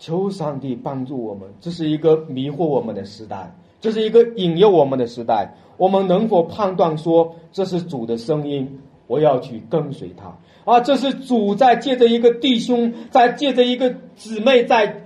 [0.00, 5.54] 求上帝帮助我们，这是一个迷惑我们的时代，这是一个引诱我们的时代。
[5.76, 8.80] 我们能否判断说这是主的声音？
[9.06, 10.80] 我要去跟随他啊！
[10.80, 15.05] 这是主在借着一个弟兄，在借着一个姊妹在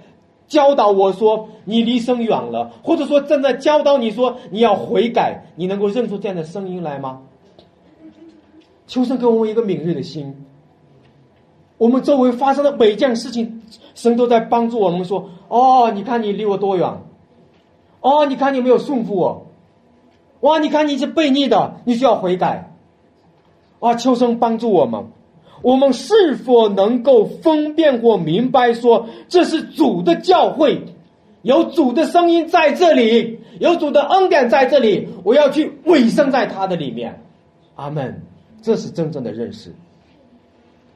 [0.51, 7.23] 教导我说：“你离生远了。”或者说正在教导你说：“你要悔改。”你能够认出这样的声音来吗？
[8.87, 10.45] 求神给我们一个敏锐的心。
[11.79, 13.63] 我们周围发生的每件事情，
[13.95, 16.99] 神都在帮助我们说：“哦，你看你离我多远？
[18.01, 19.47] 哦，你看你没有顺服我。
[20.41, 22.73] 哇，你看你是悖逆的，你需要悔改。”
[23.79, 25.07] 啊，求神帮助我们。
[25.63, 30.83] 我们是否能够分辨或明白说，这是主的教会，
[31.43, 33.39] 有主的声音在这里。
[33.59, 37.21] 有主的恩典在这里，我要去委身在他的里面，
[37.75, 38.23] 阿门。
[38.63, 39.75] 这是真正的认识。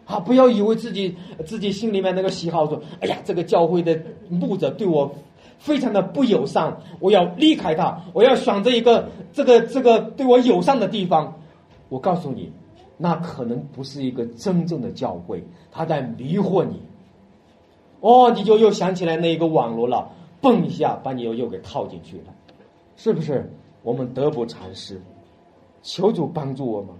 [0.07, 4.01] 啊，不要以为自己自己心里面那个喜好说，哎呀，这个教会的
[4.31, 5.15] 牧者对我
[5.59, 11.35] 非常的不友善，我要离开他，我要选择一个这个这个对我友善的地方。
[11.91, 12.51] 我告诉你，
[12.97, 16.81] 那可能不是一个真正的教会，他在迷惑你。
[18.01, 22.25] 哦，你就又想起来那一个网络了，蹦一下把你又又给套进去了，
[22.97, 23.51] 是不是？
[23.83, 25.01] 我们得不偿失，
[25.83, 26.91] 求主帮助我们，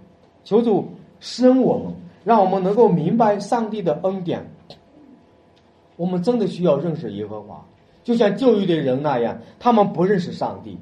[0.43, 0.85] 求主
[1.19, 1.93] 生我们，
[2.23, 4.45] 让我们能够明白上帝的恩典。
[5.95, 7.65] 我们真的需要认识耶和华，
[8.03, 10.77] 就像旧约的人那样，他们不认识上帝，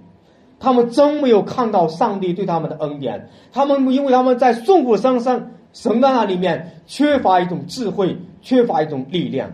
[0.63, 3.27] 他们真没有看到上帝对他们的恩典。
[3.51, 9.51] 他们因为他们在顺服神生神的那里面缺乏一种智慧，缺乏一种力量，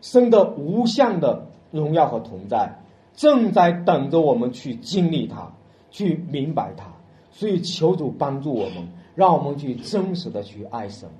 [0.00, 2.78] 生的无相的荣耀和同在，
[3.14, 5.52] 正在等着我们去经历它，
[5.90, 6.86] 去明白它。
[7.30, 11.10] 所以求主帮助我们，让我们去真实的去爱神。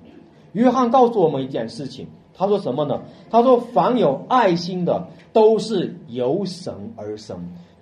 [0.53, 2.07] 约翰告诉我们一件事情。
[2.33, 3.01] 他说什么呢？
[3.29, 7.37] 他说：“凡有爱心的，都是由神而生，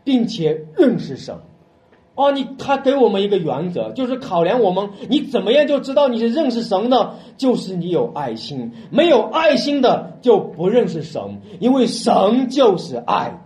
[0.08, 1.36] 并且认识神。”
[2.16, 8.72] 哦，你他给我们一个原则，就是考量我们你怎么样就知道你是认识神的，就是你有爱心。
[8.90, 11.22] 没有爱心的就不认识神，
[11.60, 13.40] 因为神就是爱。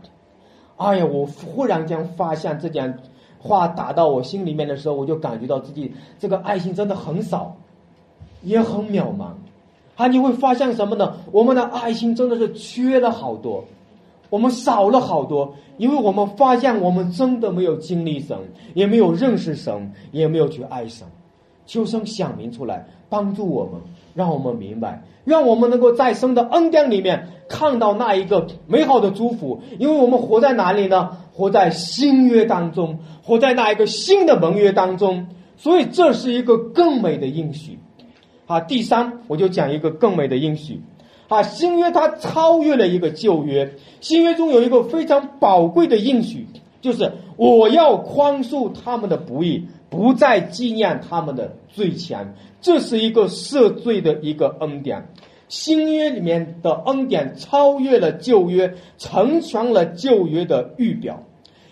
[0.77, 2.97] 哎呀，我忽然间发现这件
[3.39, 7.57] 话打到我心里面的时候，我就感觉到自己这个爱心真的很少，
[8.41, 9.31] 也很渺茫。
[9.97, 11.17] 啊，你会发现什么呢？
[11.33, 13.65] 我们的爱心真的是缺了好多，
[14.31, 18.37] 我们少了好多，因为我们发现我们真的没有经历神，
[18.73, 21.05] 也没有认识神，也没有去爱神。
[21.65, 23.73] 求生想明出来，帮助我们，
[24.15, 29.61] 让我们明白，让我们能够在生的恩典里面看到那一个美好的祝福。
[29.77, 31.17] 因为我们活在哪里呢？
[31.33, 35.27] 活在新约当中，活在那一个新的盟约当中，
[35.57, 37.79] 所以这是一个更美的应许。
[38.47, 40.81] 啊，第三，我就讲一个更美的应许。
[41.31, 46.45] 啊，新约它超越了一个旧约，新约中有一个非常宝贵的应许，
[46.81, 52.35] 就是我要宽恕他们的不义，不再纪念他们的罪前。
[52.59, 55.07] 这是一个赦罪的一个恩典。
[55.47, 61.23] 新约里面的恩典超越了旧约，成全了旧约的预表。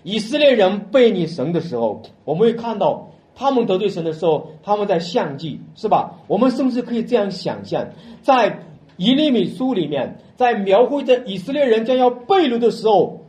[0.03, 3.09] 以色列人背逆神的时候，我们会看到。
[3.41, 6.19] 他们得罪神的时候，他们在献祭，是吧？
[6.27, 7.87] 我们甚至可以这样想象，
[8.21, 8.59] 在
[8.99, 13.21] 一粒米书里面，在描绘着以色列人将要被掳的时候，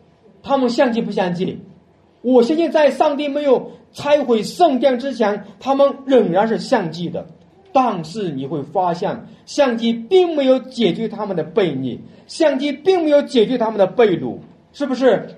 [0.43, 1.61] 他们相祭不相祭？
[2.23, 7.25] 我相信，在上帝没有拆毁圣殿之前，他们仍然是相祭的。
[7.73, 14.39] 但是你会发现，相机并没有解决他们的悖逆，相机并没有解决他们的被掳，
[14.73, 15.37] 是不是？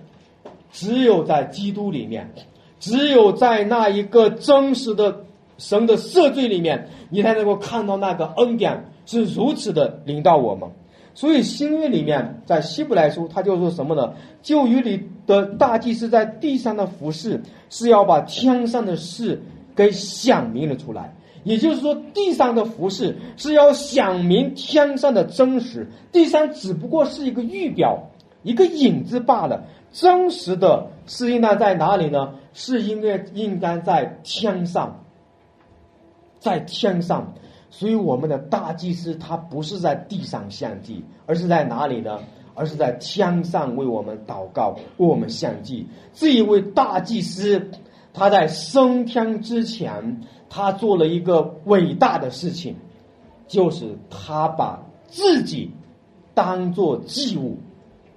[0.72, 2.33] 只有在基督里面。
[2.80, 5.24] 只有在那一个真实的
[5.57, 10.68] 神的赦罪里面，你才能够看到那个恩典是如此的领到我们。
[11.14, 14.14] 所以新约里面，在希伯来书，他就说什么呢？
[14.42, 19.42] 旧约里的大祭司在地上的服饰，是要把天上的事
[19.76, 21.14] 给显明了出来。
[21.44, 28.09] 也就是说，地上的服饰是要显明天上的真实，地上只不过是一个预表，
[28.42, 29.64] 一个影子罢了。
[29.90, 32.32] 真实的是应该在哪里呢？
[32.55, 35.05] 是应该应该在天上，
[36.38, 37.34] 在天上。
[37.75, 42.20] 所以我们的大祭司他不是在地上献祭，而是在哪里呢？
[42.55, 45.87] 而是在天上为我们祷告，为我们献祭。
[46.12, 47.70] 这一位大祭司，
[48.12, 50.20] 他在升天之前，
[50.51, 52.77] 他做了一个伟大的事情，
[53.49, 55.70] 就是他把自己
[56.35, 57.57] 当做祭物，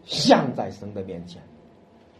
[0.03, 1.41] 献在神的面前。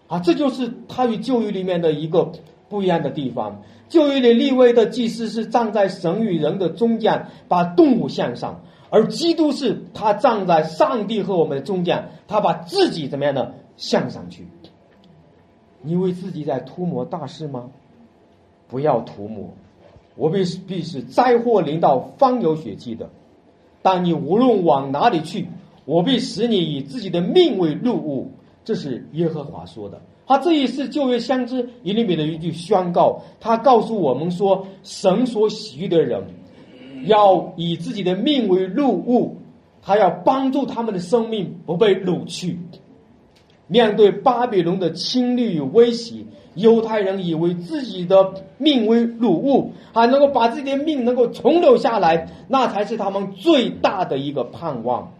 [0.08, 2.32] 啊，这就是他与旧约里面的一个
[2.70, 3.62] 不一样的地方。
[3.88, 8.56] 旧约里立位的祭司是站在神与人的中间，把动物献上；
[8.90, 13.54] 而基督是他站在上帝和我们的中间，他把自己怎么样呢？
[13.78, 14.48] 献上去。
[15.82, 17.70] 你为自己在涂抹大事吗？
[18.68, 19.54] 不要涂抹，
[20.16, 23.10] 我必必是灾祸临到方有血迹的。
[23.84, 25.48] 但你无论往哪里去，
[25.86, 28.32] 我必使你以自己的命为路物。
[28.64, 36.23] 这是耶和华说的，他这一次旧约相知以利米的一句宣告，他告诉我们说，神所喜悦的人，
[37.05, 39.38] 要以自己的命为路物，
[39.84, 42.57] 他要帮助他们的生命不被掳去。
[43.67, 55.11] 面对巴比伦的侵略与威胁，犹太人以为自己的命为掳物，还能够把自己的命能够存留下来，那才是他们最大的一个盼望。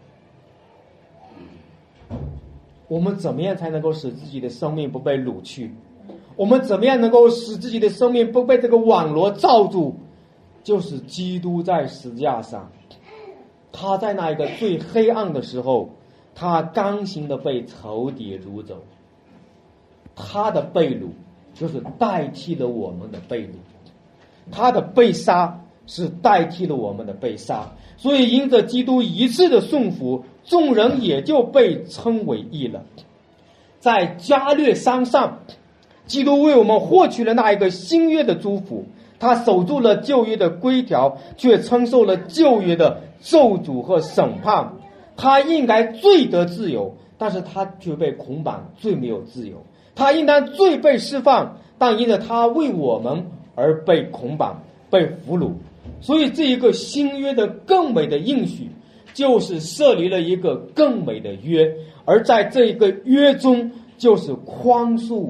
[2.88, 5.72] 我们怎么样才能够使自己的生命不被掳去？
[6.36, 9.94] 我们怎么样能够使自己的生命不被这个网罗罩住？
[10.64, 12.72] 就是基督在十字架上，
[13.72, 15.90] 他在那一个最黑暗的时候，
[16.34, 18.84] 他刚行的被仇敌掳走，
[20.16, 21.10] 他的被掳
[21.54, 23.52] 就是代替了我们的被掳，
[24.52, 32.84] 他的被杀是代替了我们的被杀，所以因着基督一次的顺服，众人也就被称为义了。
[33.80, 35.40] 在加略山上，
[36.06, 38.86] 基督为我们获取了那一个新约的祝福，
[39.20, 44.74] 他守住了旧约的规条，却承受了旧约的咒诅和审判。
[45.18, 49.64] 他应该罪得自由，但是他却被捆绑，罪没有自由。
[49.96, 55.52] 他应当罪被释放，但因着他为我们而被捆绑、被俘虏。
[56.02, 58.70] 所以，这一个新约的更美的应许，
[59.16, 65.30] 就是设立了一个更美的约，而在这一个约中，就是宽恕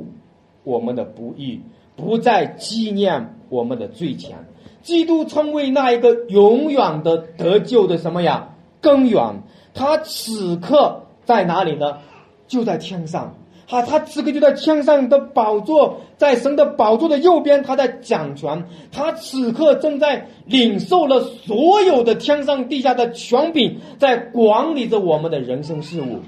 [0.63, 1.61] 我们的不义，
[1.95, 4.35] 不再纪念我们的罪前。
[4.81, 9.43] 基督称为那一个永远的得救的什么呀根源？
[9.75, 11.99] 他此刻在哪里呢？
[12.47, 13.35] 就在天上。
[13.67, 18.65] 哈，他此刻就在天上的宝座，在神的宝座的右边，他在掌权。
[18.91, 26.19] 他此刻正在领受了所有的天上地下的权柄，在管理着我们的人生事物。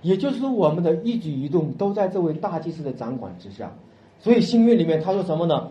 [0.00, 3.70] 也就是，我们的一举一动都在这位大祭司的掌管之下。
[4.18, 5.68] 所以新约里面他说什么呢？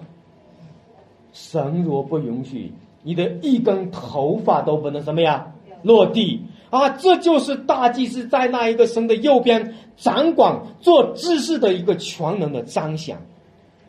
[1.34, 6.41] 神若不允许，你的一根头发都不能什么呀落地。
[6.70, 13.18] 啊，这就是大祭司在那一个神的右边掌管做知识的一个全能的彰显，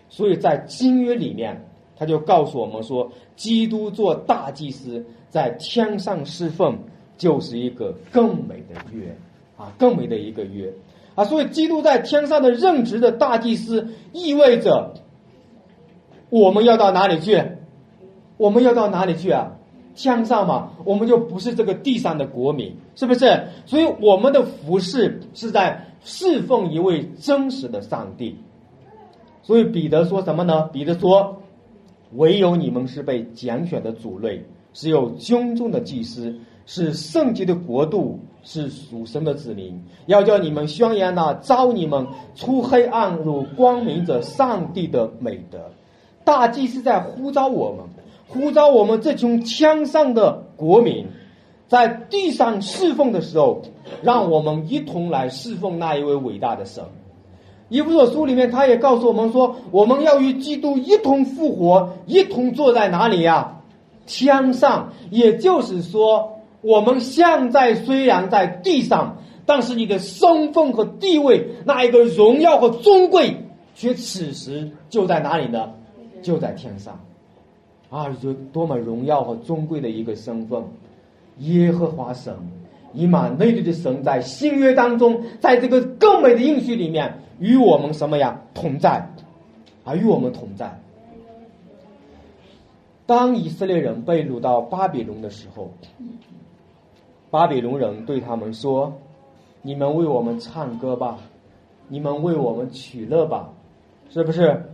[0.08, 1.64] 所以在新约里面，
[1.96, 6.76] 他就告诉我们说，基督做大祭司在天上侍奉，
[7.16, 9.16] 就是一个更美的约
[9.56, 10.72] 啊，更美的一个约
[11.14, 14.94] 啊，所以基督在天上的任职的大祭司，意味着
[16.28, 17.40] 我们要到哪里去？
[18.36, 19.52] 我们要到哪里去啊？
[19.94, 23.48] 天上嘛，我们就不是这个地上的国民，是不是？
[23.66, 28.36] 所以我们的服饰是在侍奉一位真实的上帝。
[29.42, 30.68] 所以彼得说什么呢？
[30.72, 31.42] 彼得说
[32.14, 36.34] ：“唯有你们是被拣选的族类，是有军中的祭司，
[36.66, 39.82] 是圣洁的国度，是属神的子民。
[40.06, 45.70] 要叫你们宣扬那招你们出黑暗入光明者上帝的美德。
[46.24, 47.84] 大祭司在呼召我们。”
[48.32, 51.04] 呼召我们这群枪上的国民，
[51.70, 53.62] 在地上侍奉的时候，
[54.02, 56.82] 让我们一同来侍奉那一位伟大的神。
[57.68, 63.60] 以弗所书里面，他也告诉我们说，我们要与基督一同复活，一同坐在哪里呀？
[64.04, 64.92] 天上。
[65.10, 73.36] 也就是说，我们现在虽然在地上，但是你的身份和地位，那一个荣耀和尊贵，
[73.76, 75.70] 却此时就在哪里呢？
[76.20, 76.98] 就在天上。
[77.90, 80.60] 啊，就多么荣耀和尊贵的一个身份！
[81.40, 82.34] 耶和华神，
[82.94, 89.10] 以马内利的神，在新约当中，在这个更美的应许里面，与我们什么呀同在？
[89.84, 90.78] 啊，与我们同在。
[93.06, 95.70] 当以色列人被掳到巴比伦的时候，
[97.30, 98.92] 巴比伦人对他们说
[99.62, 101.18] ：“你们为我们唱歌吧，
[101.88, 103.50] 你们为我们取乐吧，
[104.10, 104.66] 是不是？”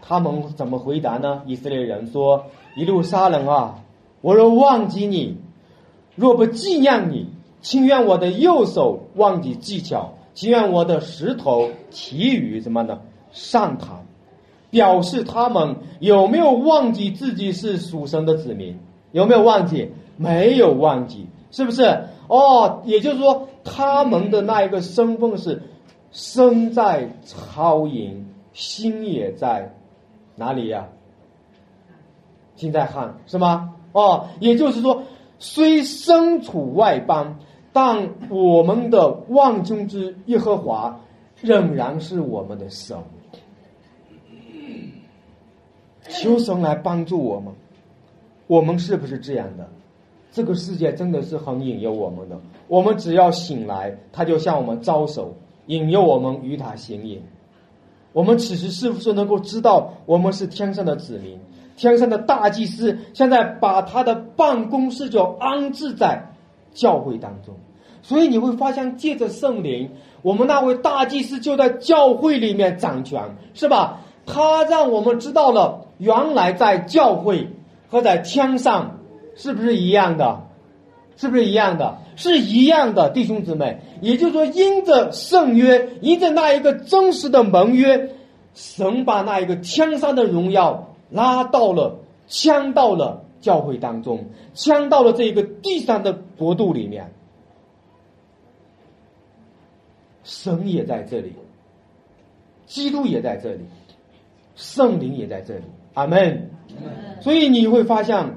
[0.00, 1.42] 他们怎么回答呢？
[1.46, 2.44] 以色列人说
[2.76, 3.82] ：“一路杀人啊！
[4.20, 5.36] 我若忘记你，
[6.18, 7.28] 若不纪念你，
[7.62, 12.98] 情愿我的右手忘记技巧，情愿我的石头提于什么呢？
[13.30, 14.00] 上膛，
[14.68, 18.80] 表示他们有没有忘记自己是属神的子民？
[19.12, 19.92] 有没有忘记？
[20.16, 22.08] 没有忘记，是不是？
[22.26, 25.62] 哦，也就是说，他们的那一个身份是
[26.10, 29.72] 身在超营，心也在。
[30.34, 30.88] 哪里呀？
[32.56, 33.74] 心在汉是吗？
[33.92, 35.02] 哦，也就是说，
[35.38, 37.38] 虽身处外邦，
[37.72, 41.00] 但我们的万军之耶和华
[41.40, 42.96] 仍然是我们的神。
[46.08, 47.52] 求神来帮助我们。
[48.46, 49.68] 我们是不是这样的？
[50.30, 52.38] 这个世界真的是很引诱我们的。
[52.66, 55.34] 我们只要醒来，他就向我们招手，
[55.66, 57.22] 引诱我们与他行淫。
[58.12, 61.38] 我们此时是不是能够知道，我们是天上的子民，
[61.78, 66.32] 天上的大祭司，现在把他的办公室就安置在
[66.74, 67.54] 教会当中，
[68.02, 69.90] 所以你会发现，借着圣灵，
[70.22, 73.22] 我们那位大祭司就在教会里面掌权，
[73.54, 74.00] 是吧？
[74.26, 77.48] 他让我们知道了，原来在教会
[77.88, 78.98] 和在天上
[79.36, 80.40] 是不是一样的？
[81.16, 81.98] 是不是一样的？
[82.16, 83.80] 是一样的，弟兄姊妹。
[84.00, 88.10] 也就是说，因着圣约，因着那一个真实的盟约，
[88.54, 97.12] 神把那一个天上的荣耀拉到了，枪到了教会当中，枪到了这个地上的国度里面。
[100.24, 101.32] 神也在这里，
[102.66, 103.60] 基督也在这里，
[104.56, 106.50] 圣灵也在这里，阿门。
[107.22, 108.36] 所以你会发现，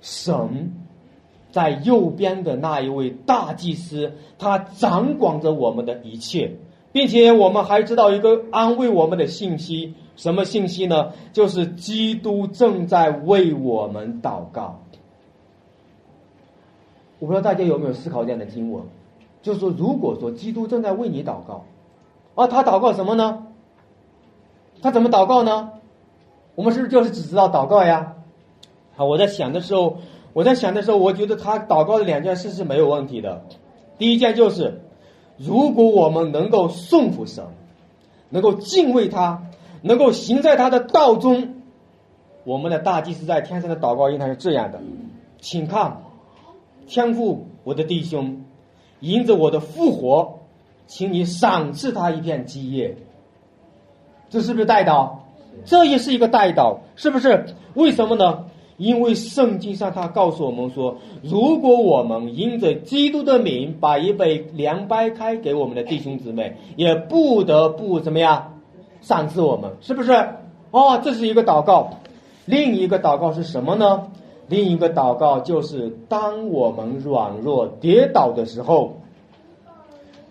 [0.00, 0.72] 神
[1.50, 6.52] 在右边的那一位大祭司，他掌管着我们的一切，
[6.92, 11.12] 并且我们还知道一个安慰我们的信息，什么信息呢？
[11.32, 14.80] 就是基督正在为我们祷告。
[17.18, 18.82] 我不知道大家有没有思考这样的经文，
[19.42, 21.64] 就是说，如果说基督正在为你祷告，
[22.34, 23.46] 啊，他祷告什么呢？
[24.82, 25.72] 他怎么祷告呢？
[26.54, 28.14] 我们是不是就是只知道祷告呀？
[28.94, 29.98] 好，我在想的时候，
[30.32, 33.44] 我在想的时候，我觉得他祷告的两件事是没有问题的。
[33.98, 34.82] 第一件就是，
[35.38, 37.44] 如果我们能够顺服神，
[38.28, 39.42] 能够敬畏他，
[39.86, 41.54] 能够行在他的道中，
[42.44, 44.80] 我们的大祭司在天上的祷告应该是这样的，
[45.40, 46.02] 请看，
[46.86, 48.44] 天父，我的弟兄，
[49.00, 50.40] 迎着我的复活，
[50.86, 52.96] 请你赏赐他一片基业。
[54.28, 55.18] 这是不是带祷？
[55.64, 57.46] 这也是一个代祷，是不是？
[57.74, 58.46] 为什么呢？
[58.76, 68.55] 因为圣经上他告诉我们说，如果我们因着基督的名把一杯凉白开给我们的弟兄姊妹，也不得不怎么样
[69.06, 70.10] 赏赐我们，是不是？
[70.72, 71.90] 哦，这是一个祷告。
[72.44, 74.08] 另一个祷告是什么呢？
[74.48, 78.96] 另一个祷告就是当我们软弱跌倒的时候，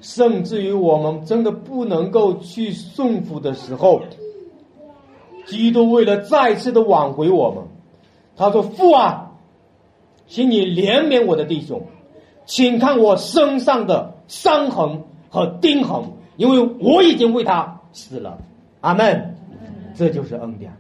[0.01, 4.01] 甚至于我们真的不能够去顺服的时候。
[5.45, 7.63] 基督为了再次的挽回我们，
[8.36, 9.32] 他说：“父啊，
[10.28, 11.84] 请你怜悯我的弟兄，
[12.45, 16.03] 请看我身上的伤痕和钉痕，
[16.36, 18.38] 因为我已经为他死了。”
[18.86, 19.36] 阿门。
[19.95, 20.71] 这就是恩典，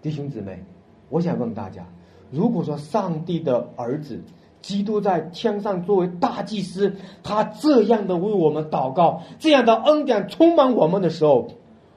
[0.00, 0.62] 弟兄姊妹，
[1.08, 1.84] 我想问大家：
[2.30, 4.20] 如果说上帝的儿子
[4.62, 11.48] 基督在天上作为大祭司，他这样的为我们祷告，这样的恩典充满我们的时候，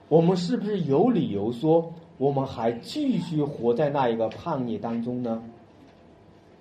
[0.09, 5.43] 我们是不是有理由说，我们还继续活在那一个叛逆当中呢？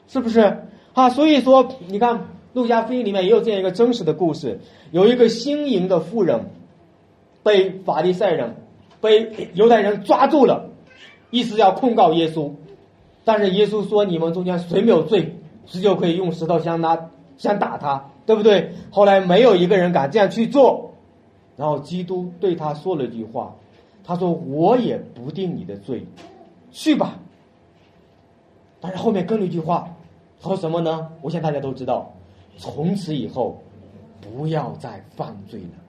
[0.08, 0.58] 是不是
[0.92, 1.08] 啊？
[1.08, 2.18] 所以说，你看
[2.52, 4.60] 《路加福音》里面也有这样一个真实的故事：
[4.90, 6.50] 有一个新营的妇人，
[7.46, 8.56] 被法利赛人、
[9.00, 10.68] 被犹太人抓住了，
[11.30, 12.50] 意思要控告耶稣。
[13.24, 20.90] 但是耶稣说：“你们中间谁没有罪，谁就可以用石头相拉相打他，对不对？”后来没有一个人敢这样去做。
[21.56, 23.54] 然后基督对他说了一句话，
[24.02, 26.04] 他说：“我也不定你的罪，
[26.72, 27.20] 去吧。”
[28.82, 29.88] 但是后面跟了一句话，
[30.40, 31.12] 他说什么呢？
[31.22, 32.12] 我想大家都知道，
[32.56, 33.62] 从此以后
[34.20, 35.85] 不要再犯罪了。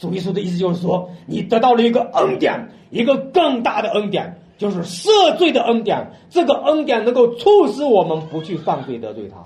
[0.00, 6.10] 主耶稣的意思就是说，你得到了一个恩典，一个更大的恩典，就是赦罪的恩典。
[6.30, 9.44] 这个恩典能够促使我们不去犯罪得罪他。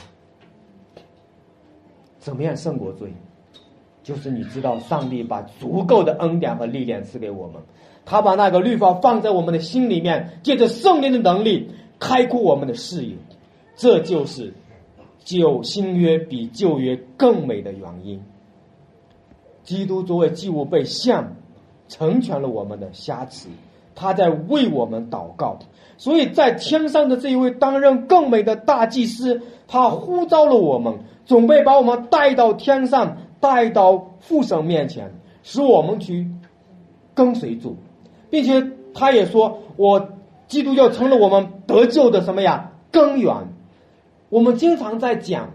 [2.21, 3.13] 怎么样胜过罪？
[4.05, 7.61] 就是你知道，上帝把足够的恩典和力量赐给我们，
[8.05, 13.17] 他把那个律法放在我们的心里面，借着圣灵的能力开阔我们的视野，
[13.75, 14.55] 这就是
[15.25, 18.23] 旧新约比旧约更美的原因。
[19.65, 21.37] 基督作为祭物被献，
[21.89, 23.49] 成全了我们的瑕疵，
[23.95, 25.59] 他在为我们祷告，
[25.97, 33.17] 所以在天上的这一位担任更美的大祭司，他呼召了我们，准备把我们带到天上。
[33.41, 35.13] 带到父神面前，
[35.43, 36.31] 使我们去
[37.13, 37.77] 跟随主，
[38.31, 40.09] 并且他也说：“我
[40.49, 43.35] 基督教成了我们得救的什么呀根源。”
[44.31, 45.51] 我们经常在讲，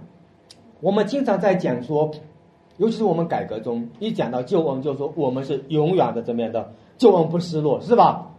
[0.82, 2.12] 我们经常在讲说，
[2.80, 8.32] 尤其是我们改革中一讲到救恩，就说我们是永远的怎么样的救恩不失落，是吧？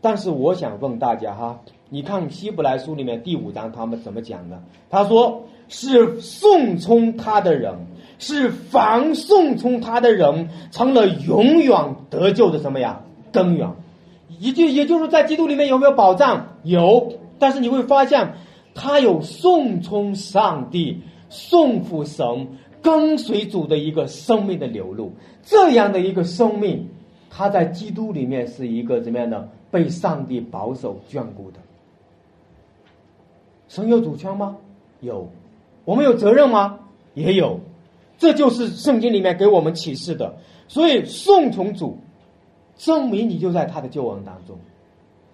[0.00, 1.58] 但是我想问大家哈，
[1.88, 4.62] 你看希伯来书里面第五章他们怎么讲的？
[4.88, 7.74] 他说是顺从他的人。
[8.18, 13.00] 是凡顺从他的人成了永远得救的什么呀
[13.32, 13.68] 根源？
[14.38, 16.46] 也就也就是在基督里面有没有保障？
[16.62, 18.34] 有，但是你会发现，
[18.76, 22.46] 他有顺从上帝、顺服神、
[22.82, 25.12] 跟随主的一个生命的流露。
[25.42, 26.88] 这样的一个生命，
[27.30, 29.48] 他在基督里面是一个怎么样的？
[29.70, 31.58] 被上帝保守眷顾的。
[33.68, 34.56] 神有主权吗？
[35.00, 35.30] 有。
[35.84, 36.80] 我们有责任吗？
[37.14, 37.60] 也有。
[38.18, 40.36] 这就是圣经里面给我们启示的，
[40.68, 41.98] 所以顺从主，
[42.76, 44.56] 证明你就在他的救恩当中，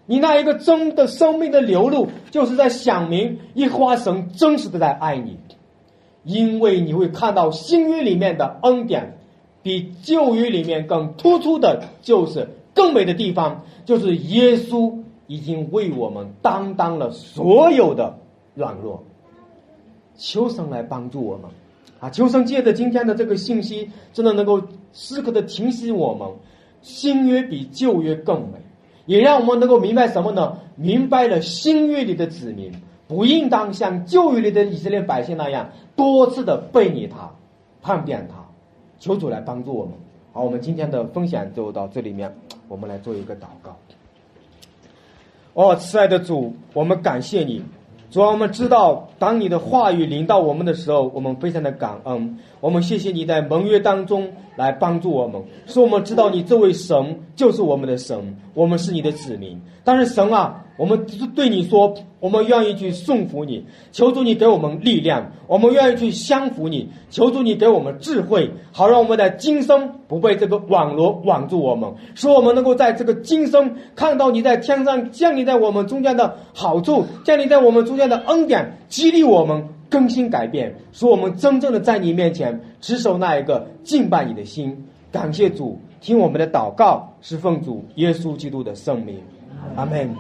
[0.07, 5.37] 你那一个真的生命的流露，就是在想明一花神真实的在爱你，
[6.25, 9.19] 因为你会看到新约里面的恩典，
[9.63, 18.19] 比旧约里面更突出的，就是更美的地方，就是耶稣已经为我们担当了所有的
[18.55, 19.05] 软弱，
[20.17, 21.51] 求神来帮助我们。
[22.01, 24.63] 啊，求神借着今天的这个信息，真的能够
[24.93, 26.29] 时刻的提醒我们，
[26.81, 28.59] 新约比旧约更美，
[29.07, 30.59] 也让我们能够明白什么呢？
[30.77, 32.71] 明白了新约里的子民
[33.09, 37.31] 不应当像旧约里的以色列百姓那样多次的背逆他、
[37.83, 38.37] 叛变他。
[39.01, 39.95] 求主来帮助我们。
[40.33, 42.33] 好，我们今天的分享就到这里面，
[42.69, 43.77] 我们来做一个祷告。
[45.55, 47.63] 哦，慈爱的主，我们感谢你。
[48.11, 52.39] 主要我们知道，当你的话语临到我们的时候，我们非常的感恩。
[52.61, 59.59] 我们谢谢你在盟约当中来帮助我们，使我们知道你这位神就是我们的神，我们是你的子民。
[59.83, 60.65] 但是神啊。
[60.79, 84.87] 我们是对你说，我们愿意去顺服你，求主你给我们力量，我们愿意去相服你，求主你给我们智慧，好让我们在今生不被这个网罗网住我们，使我们能够在这个今生看到你在天上降临在我们中间的好处，降临在我们中间的恩典，激励我们更新改变，使我们真正的在你面前持守那一个敬拜你的心。
[85.11, 89.21] 感谢主，听我们的祷告，是奉主耶稣基督的圣名，
[89.77, 90.15] 阿门。